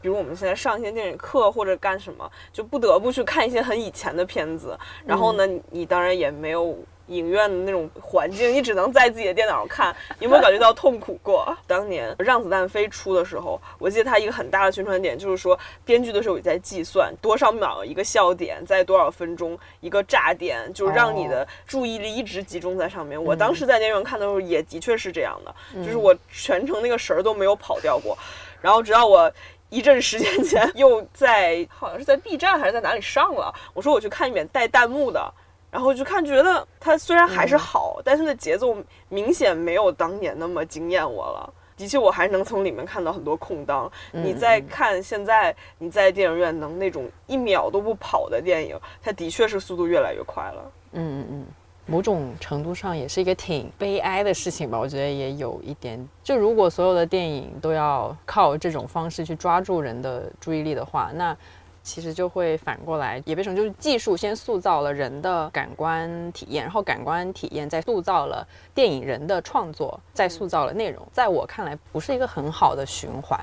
[0.00, 6.76] 比如我们现在上一些电影课或者干什么，就不得不去看一些很以前的片子，然后呢，你当然也没有。
[7.12, 9.94] 影院的那种环境，你只能在自己的电脑上看。
[10.18, 11.56] 有没有感觉到痛苦过？
[11.66, 23.22] 当年《让子弹飞》出的时候，我记得它一个很大的宣传点就是说，编剧的时候也在计算多少秒一个笑点，在多少分钟一个炸点，就让你的注意力一直集中在上面。
[23.22, 25.54] 我当时在电影院看的时候，也的确是这样的，
[25.84, 28.16] 就是我全程那个神儿都没有跑掉过。
[28.60, 29.30] 然后直到我
[29.70, 35.32] 一阵时间前 又在好像是在 B 站还是在哪里上了，我说我去看一遍带弹幕的。
[35.72, 38.76] 然后就看，觉得它虽然还是好，但是那节奏
[39.08, 41.54] 明显没有当年那么惊艳我了。
[41.78, 43.90] 的确，我还能从里面看到很多空档。
[44.12, 50.70] 你在看现在你在电影院能那种一秒都不跑的电影，它的确是速度越来越快了。
[50.92, 51.46] 嗯嗯嗯，
[51.86, 54.78] 某种程度上也是一个挺悲哀的事情吧。
[54.78, 61.34] 我觉得也有一点，就如果所有的电影都要靠这种方式去抓住人的注意力的话，那。
[61.82, 71.06] 其实就会反过来，也变成就是技术先塑造了人的感官体验，然后感官体验再塑造了电影人的创作，再塑造了内容。
[71.12, 73.40] 在我看来，不是一个很好的循环。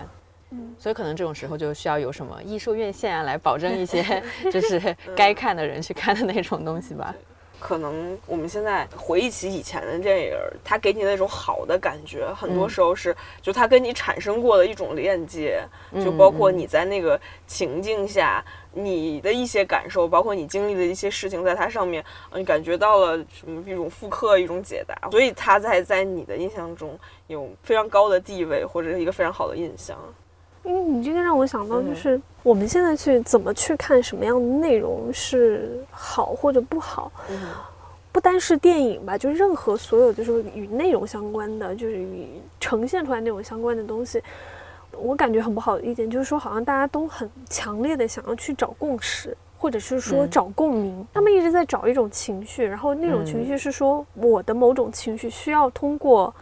[0.51, 4.03] 嗯，所以可能这种时候就需要有什么艺术院线啊来保证一些，
[4.51, 7.13] 就是该看的人去看的那种东西吧。
[7.59, 10.33] 可能我们现在回忆起以前的电影，
[10.63, 15.61] 它给你那种好的感觉，很多时候是就它跟你产生过的一种链接，
[16.03, 18.43] 就包括你在那个情境下
[18.73, 22.03] 你的一些感受，包括你经历的一些事情，在它上面，
[22.33, 26.97] 你感觉到了什么一种复刻，一种解答，所以它在在你的印象中
[27.27, 29.97] 有非常高的地位，或者是一个非常好的印象。
[30.63, 37.11] 因为你这个让我想到，就是我们现在去怎么去看什么样的内容是好或者不好，
[38.11, 42.27] 不单是电影吧，就任何所有就是与内容相关的，就是与
[42.59, 44.21] 呈现出来内容相关的东西，
[44.91, 56.33] 我感觉很不好的一点就是说，好像大家都很强烈的想要去找共识，或者是说找共鸣，他们一直在找一种情绪，然后那种情绪是说我的某种情绪需要通过。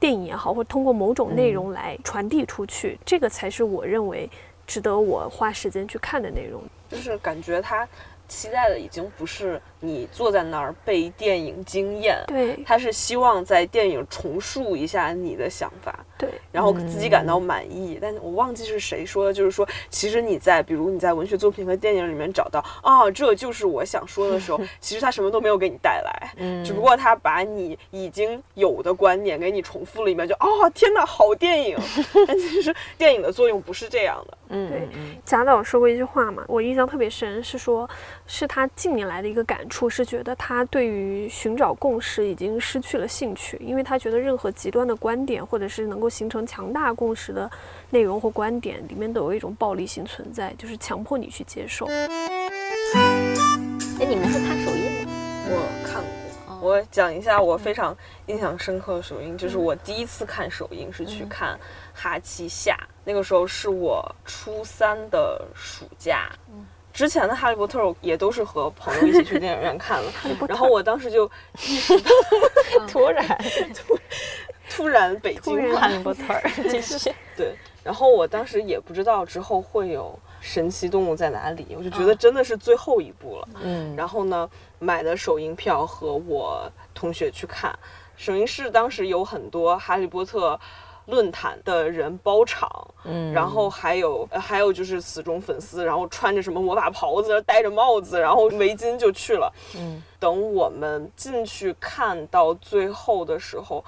[0.00, 4.28] 电影也好，或通过某种内容来传递出去，这个才是我认为
[4.66, 6.62] 值得我花时间去看的内容。
[6.88, 7.86] 就是感觉他
[8.28, 16.04] 期待的已经不是你坐在那儿被电影惊艳，对，他是希望在电影重塑一下你的想法。
[16.18, 17.98] 对，然后自己感到满意。
[18.02, 31.78] 但我忘记是谁说的，就是说，其实你在比如你在文学作品和电影里面找到啊，这就是我想说的时候， 其实他什么都没有给你带来，嗯，只不过他把你已经有的观点给你重复了一遍，就哦，天哪，好电影。
[32.26, 34.38] 但其实电影的作用不是这样的。
[34.50, 34.88] 嗯，对，
[35.24, 37.88] 贾导说过一句话嘛，我印象特别深，是说，
[38.26, 47.50] 是他近年来的一个感触，是觉得他对于寻找共识已经失去了兴趣，因为他觉得任何极端的观点，或者是能够形成强大共识的
[47.90, 51.86] 内容或观点，里面都有一种暴力性存在，就是强迫你去接受。
[51.86, 52.08] 哎，
[54.06, 55.10] 你们是看首映吗？
[55.50, 55.56] 我
[55.86, 56.08] 看过。
[56.60, 57.96] 我讲一下我非常
[58.26, 61.54] 印象深刻的首映，就是我第一次看首映是去看
[61.94, 62.72] 《哈奇夏》。
[63.04, 66.28] 那个时候是我初三的暑假，
[66.92, 70.12] 之前的《哈利波特》也都是和朋友一起去电影院看了，
[70.48, 71.30] 然后我当时就
[71.68, 72.10] 意识到
[72.88, 73.24] 突然
[74.70, 76.22] 突突然北京《哈利波特》
[76.70, 77.12] 继续。
[77.36, 84.48] 对，然后我当时也不知道之后会有神奇动物在哪里，我就觉得真的是最后一部了，嗯，然后呢
[84.78, 87.76] 买的首映票和我同学去看，
[88.16, 90.54] 首映式当时有很多《哈利波特》。
[91.08, 92.68] 论坛的人包场，
[93.04, 103.82] 嗯，然后还有还有就是死忠粉丝，然后穿着什么魔法袍子，戴着帽子，然后围巾就去了，嗯，等我们进去看到最后的时候，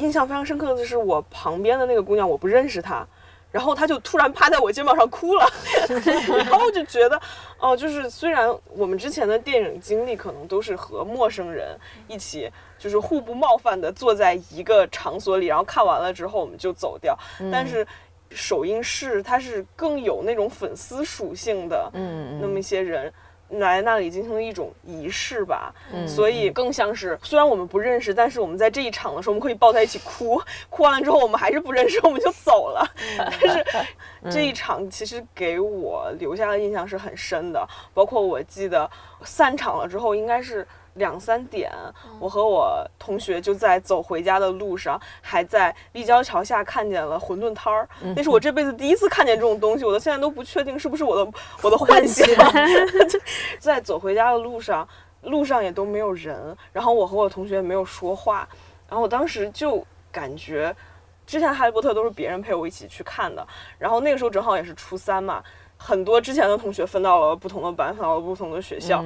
[0.00, 3.06] 印象非常深刻的就是我旁边的那个姑娘，我不认识她。
[3.52, 5.44] 然后她就突然趴在我肩膀上哭了，
[6.46, 7.20] 然后我就觉得，
[7.58, 11.76] 哦，就是虽然我们之前的电影经历可能都是和陌生人
[12.06, 12.48] 一起，
[12.78, 17.18] 就是互不冒犯的坐在一个场所里，然后看完了之后我们就走掉，
[17.50, 17.84] 但是
[18.30, 23.12] 首映式它是更有那种粉丝属性的，嗯，那么一些人。
[23.58, 25.74] 来那里进行了一种仪式吧，
[26.06, 30.40] 所以更像是虽然我们不认识，但是我们在这一场的时候，我们可以抱在一起哭，
[30.70, 32.88] 哭完了之后我们还是不认识，我们就走了。
[33.18, 33.64] 但是
[34.30, 38.88] 这一场其实给我留下的印象是很深的，包括我记得
[39.24, 40.66] 散场了之后，应该是。
[41.00, 41.72] 两三点，
[42.20, 47.88] 我和我同学就在走回家的路上，还在立交桥下看见了馄饨摊儿。
[48.14, 51.32] 那是我这辈子第一次看见这种东西，我到现在都不确定是不是我的
[51.62, 52.24] 我的幻想。
[53.58, 54.86] 在走回家的路上，
[55.22, 58.46] 路上也都没有人，然后我和我同学没有说话，
[58.88, 60.74] 然后我当时就感觉，
[61.26, 63.44] 之前《哈利波特》都是别人陪我一起去看的，
[63.78, 65.42] 然后那个时候正好也是初三嘛，
[65.76, 69.02] 很多之前的同学分到了不同的班，分到了不同的学校。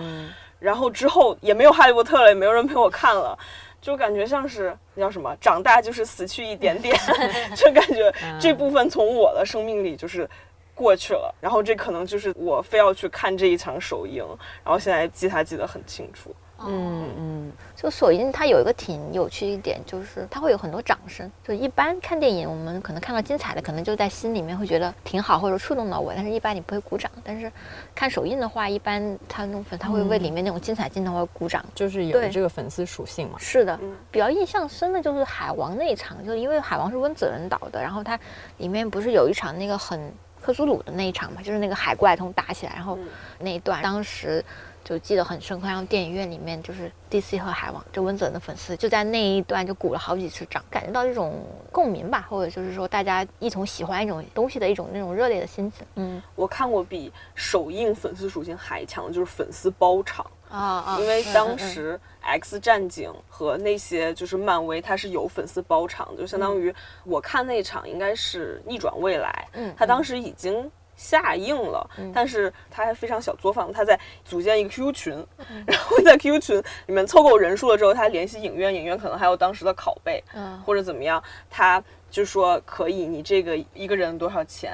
[0.64, 3.38] 然后之后也没有哈利波特了，也没有人陪我看了，
[3.82, 6.96] 就感觉像是那叫什么，长大就是死去一点点，
[7.54, 10.28] 就感觉这部分从我的生命里就是
[10.74, 11.34] 过去了。
[11.38, 14.24] 然后这可能就是我非要去看这一场首映，
[14.64, 16.34] 然后现在记他记得很清楚。
[16.66, 17.43] 嗯嗯，
[17.84, 21.30] 就首映它有一个挺有趣一点，就是它会有很多掌声。
[21.46, 27.10] 就一般看电影，我们可能看到精彩的，可能就在心里面会觉得挺好，或者触动到我，但是一般你不会鼓掌。
[27.22, 27.52] 但是
[27.94, 33.38] 看首映的话，一般他那种粉他会为里面那种精彩镜头而鼓掌，就是有这个粉丝属性嘛。
[33.38, 33.78] 是的，
[34.10, 38.18] 比较印象深的就是海王那一场，就因为海王是温子仁导的，然后它
[38.56, 40.10] 里面不是有一场那个很
[40.40, 42.98] 克苏鲁的那一场嘛，就是那个海怪通打起来，然后
[43.38, 44.42] 那一段当时。
[44.84, 55.86] 就记得很深刻，然后电影院里面就是 DC 和海王，就温子仁的粉丝就在那一段就鼓了好几次掌，感觉到一种共鸣吧，或者就是说大家一同喜欢一种东西的一种那种热烈的心情。
[55.94, 66.74] 嗯，我看过比首映粉丝属性还强的就是粉丝包场啊啊，因为当时 X 战警和那些就是漫威，它是有粉丝包场，就相当于
[67.04, 70.70] 我看那场应该是逆转未来，嗯，他当时已经。
[70.96, 75.26] 下映了，但是他还非常小作坊，他在组建一个 QQ 群，
[75.66, 80.22] 然后在 QQ 群里面凑够人数了之后，他联系影院，影院可能还有当时的拷贝，
[80.64, 84.72] 或者怎么样，他就说可以，你这个一个人多少钱？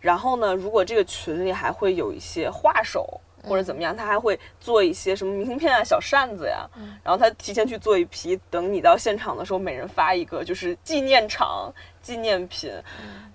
[0.00, 6.68] 然后呢，如果这个群里还会有一些画手或者怎么样，他还会做一些什么明信片啊、小扇子呀，
[7.02, 11.72] 然后他提前去做一批，等你到现场的时候，每人发一个，就是纪念场
[12.02, 12.72] 纪念品。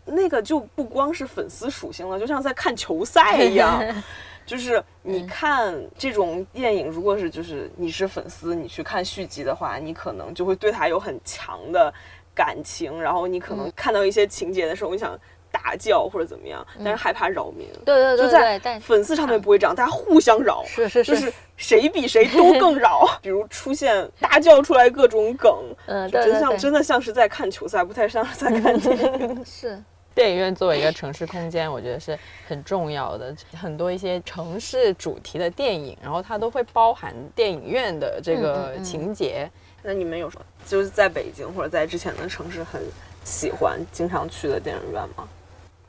[0.07, 3.83] 那个就不光是粉丝属性了，就像在看球赛一样，
[4.45, 11.91] 就是你看这种电影，如果是就是你是粉丝，你去看续集的话，你可能就会对他有很强的
[12.35, 15.19] 感情，然后你可能看到一些情节的时候，你想
[15.55, 17.65] 大叫或者怎么样，但是害怕扰民。
[17.85, 23.07] 对对对，就在粉丝上面不会这样，大家互相扰，是是是，就是谁比谁都更扰。
[23.23, 25.53] 比如出现大叫出来各种梗，
[25.85, 29.45] 嗯，真像真的像是在看球赛，不太像是在看 电影。
[29.45, 29.81] 是。
[30.13, 33.35] 电影院作为一个城市空间，我觉得是很重要的。
[33.53, 39.49] 很多一些城市主题的电影，然后它都会包含电影院的这个情节。
[39.83, 42.81] 那你们有什么就是在北京或者在之前的城市很
[43.25, 45.27] 喜欢、经常去的电影院吗？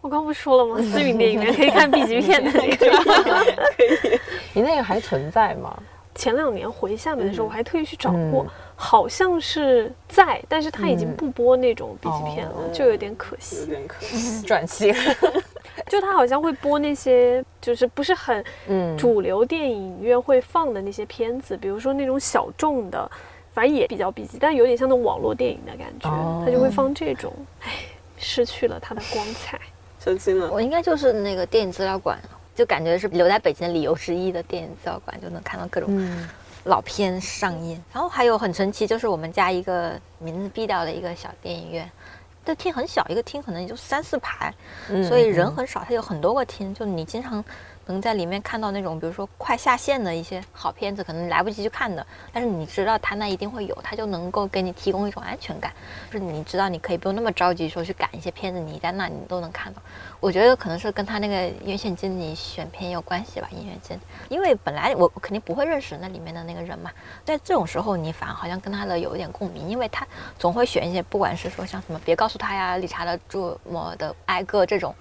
[0.07, 0.77] 我刚不说了吗？
[0.89, 2.87] 私营电影院可以看 B 级片的那个。
[3.77, 4.21] 可以。
[4.53, 5.77] 你那个还存在吗？
[6.15, 8.47] 前两年回厦门的时候，我还特意去找过，
[8.77, 13.59] 好像是在，但是他已经不播那种 B 级片了，就有点可惜。
[13.63, 14.95] 有点可惜，转型。
[15.91, 18.45] 就他好像会播那些，就是不是很
[18.97, 23.11] 主流电影院会放的那些片子，比如说那种小众的，
[23.53, 26.09] 反正也比较 B 级，但有点像那种网络电影的感觉，
[26.45, 27.33] 他就会放这种。
[27.63, 27.73] 唉，
[28.17, 29.61] 失去了它的光彩。
[30.51, 32.19] 我应该就是那个电影资料馆。
[32.55, 36.11] 就感觉是留在北京的理由之一的电影资料馆，就能看到各种
[36.65, 37.79] 老片上映。
[37.93, 41.87] 然后还有很神奇，就是我们家一个名字毙掉的一个小电影院，
[42.47, 44.55] 这厅很小，一个厅可能也就三四排，
[45.07, 45.85] 所以人很少。
[45.87, 47.45] 它有很多个厅，就你经常。
[47.93, 55.73] 能在里面看到那种，比如说快下线的一些好片子，可能来不及去看的，但是你知道他那一定会有，他就能够给你提供一种安全感，
[56.11, 59.81] 就是你知道你可以不用那么着急说去赶一些片子，你在那你都能看到。
[60.19, 66.91] 我觉得可能是跟他那个院线经理选片有关系吧，音乐经理，因为本来我肯定不会认识那里面的那个人嘛，
[67.25, 70.07] 在这种时候你反而好像跟他的有一点共鸣，因为他
[70.39, 74.93] 总会选一些，不管是说像什么别告诉他呀、理查德朱莫的挨个这种。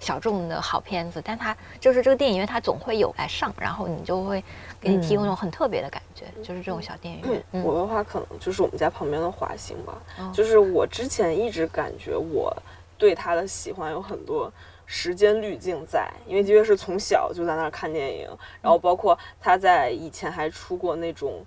[0.00, 4.42] 小众的好片子，但它就是这个电影院，它总会有来上，然后你就会
[4.80, 7.20] 给你提供一种很特别的感觉，就是这种小电影。
[7.22, 7.64] 院。
[7.64, 9.98] 我的话可能就是我们家旁边的华星吧，
[10.32, 12.56] 就是我之前一直感觉我
[12.96, 14.50] 对它的喜欢有很多
[14.86, 18.28] 时间滤镜在，因为的确是从小就在那儿看电影，
[18.62, 21.44] 然后包括他在以前还出过那种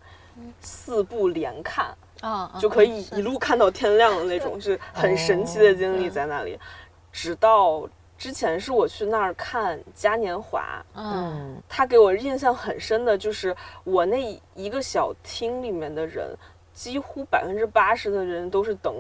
[0.60, 6.60] 四部连看啊，就可以一路看到天亮的那种， 是很神奇的经历在那里，
[7.14, 7.88] 直到。
[8.22, 16.28] 之前是我去那儿看嘉年华，嗯，他给我印象很深的就是我那一个小厅里面的人，
[16.72, 18.94] 几乎百分之八十的人都是等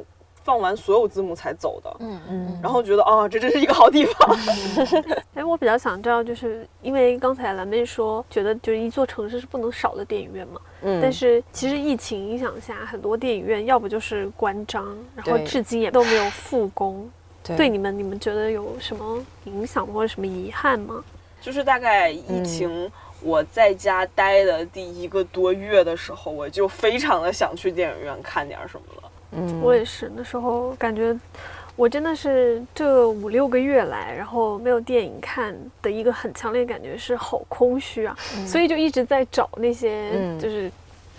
[0.43, 4.35] 放完所有字幕才走的，嗯嗯，然后觉得啊，这真是一个好地方。
[5.35, 17.07] 哎，我比较想知道，就是因为刚才蓝妹说，觉得就是一座城市是不能少的电影院嘛，嗯，但是其实疫情影响下，很多电影院要不就是关张，然后至今也都没有复工。
[17.43, 21.03] 对你们，你们觉得有什么影响或者什么遗憾吗？
[21.41, 29.11] 就是大概疫情我在家待的第一个多月的时候，我就非常的想去电影院看点什么了。
[29.31, 31.17] 嗯，我也是，那时候感觉
[31.75, 38.15] 我真的是这五六个月来，然后没有电影看的一个很强烈感觉是好空虚啊，
[38.45, 40.71] 所以就一直在找那些就是。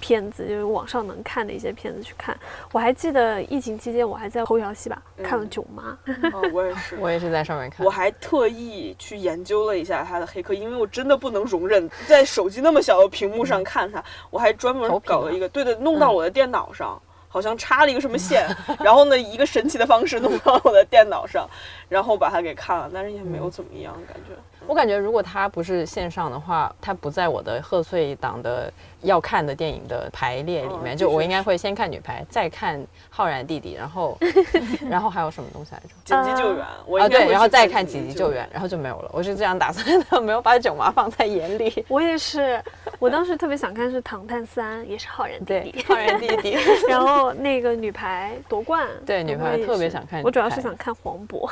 [0.03, 2.36] 片子就是网上能看的一些片子去看，
[2.72, 5.96] 我还记得疫情期间我还在头条戏吧看了《囧妈》，
[6.36, 17.00] 哦我也 是，我也是在上面看，我还特意去研究了一下他的黑客，因为我真的不能容忍在手机那么小的屏幕上看它，我还专门搞了一个，对的，弄到我的电脑上。
[17.28, 18.46] 好像插了一个什么线，
[18.84, 21.48] 然后呢，一个神奇的方式弄到我的电脑上，
[21.88, 24.34] 然后把它给看了，但是也没有怎么样感觉。
[24.66, 34.18] 我感觉如果它不是线上的话，它不在我的贺岁档的要看的电影的排列里面，就我应该会先看女排，再看浩然弟弟，然后
[34.88, 35.94] 然后还有什么东西来着？
[36.04, 39.10] 紧急救援啊，对，然后再看紧急救援，然后就没有了。
[39.12, 41.84] 我是这样打算的，没有把囧妈放在眼里。
[41.88, 42.62] 我也是，
[42.98, 46.56] 我当时特别想看是《唐探三》，也是浩然弟弟，浩然弟弟，
[46.88, 47.32] 然后。
[47.42, 50.22] 那个女排夺冠，对女排特别想看。
[50.22, 51.50] 我主要是想看黄渤，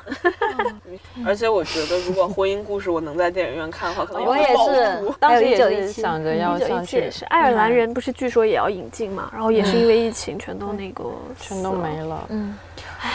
[1.26, 5.14] 而且我觉得如果婚姻故事我能在电影院看的话，可能我也是。
[5.18, 6.98] 当时也是想着要上去。
[6.98, 11.04] 也是爱尔兰人不是据说也要引进嘛，然后也是因为疫情全都那个
[11.38, 12.26] 全都没了。
[12.28, 12.56] 嗯，
[13.00, 13.10] 唉，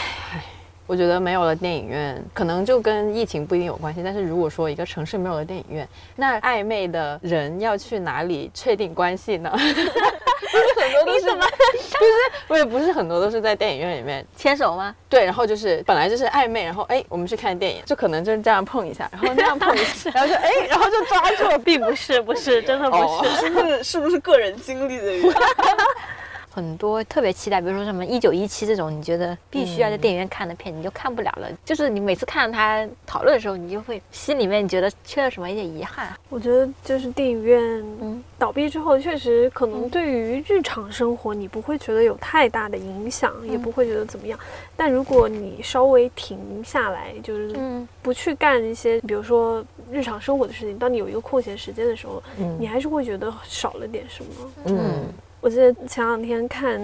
[0.86, 4.02] 我觉得没有了电影院，可能就跟疫情不一定有关系。
[4.04, 9.50] 但是如果说一个城市没有了电影院，那暧昧的人要去哪里确定关系呢？
[9.50, 14.94] 不是很多都是吗，就是我也不是很多都是在电影院里面牵手吗？
[15.08, 25.34] 对，然后就是本来就是暧昧，然后哎，我们去看电影，就可能就是这样碰一下，然后那样碰一下，然后就哎，然后就抓住，并不是，不是，真的不是，是不是是不是个人经历的原因？
[26.56, 31.46] 很多特别期待，比如说什么一九一七这种，你觉得必须要在电影院看的片，你就看不了了。
[31.66, 36.16] 就是你每次看到他讨论的时候，你就会心里面你觉得缺了什么，有点遗憾。
[36.30, 37.60] 我觉得就是电影院
[38.00, 44.38] 嗯倒闭之后，确实可能对于日常生活你不会觉得有太大的影响，也不会觉得怎么样。
[44.74, 47.54] 但如果你稍微停下来，就是
[48.00, 52.22] 不去干一些比如说日常生活的事情，当你有一个空闲时间的时候，
[52.58, 54.30] 你还是会觉得少了点什么。
[54.64, 55.04] 嗯。
[55.40, 56.80] 我记得前两天看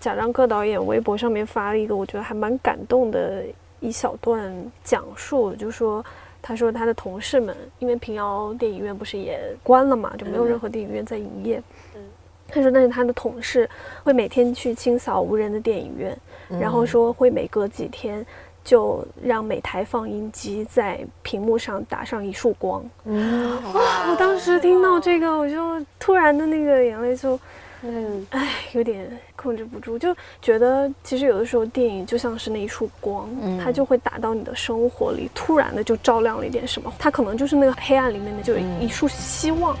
[0.00, 3.44] 贾樟柯导演微博上面发了一个，我觉得还蛮感动的
[3.78, 6.04] 一小段讲述，就说
[6.42, 11.62] 他说他的同事们，因为平遥电影院不是也关了嘛，就没有任何电影院在营业。
[11.94, 12.02] 嗯，
[12.48, 13.68] 他说，但是他的同事
[14.02, 16.18] 会每天去清扫无人的电影院，
[16.60, 18.26] 然后说会每隔几天
[18.64, 22.82] 就让每台放映机在屏幕上打上一束光。
[23.04, 24.10] 嗯，哇！
[24.10, 27.38] 我当时听到这个，我就突然的那个眼泪就，
[27.82, 33.28] 嗯，哎，有点控制不住，就觉得其实有的时候电影就像是那一束光，
[33.58, 39.74] 它就会打到你的生活里，突然的就照亮了一点什么，它可能就是那个黑暗里面的就有一束希望。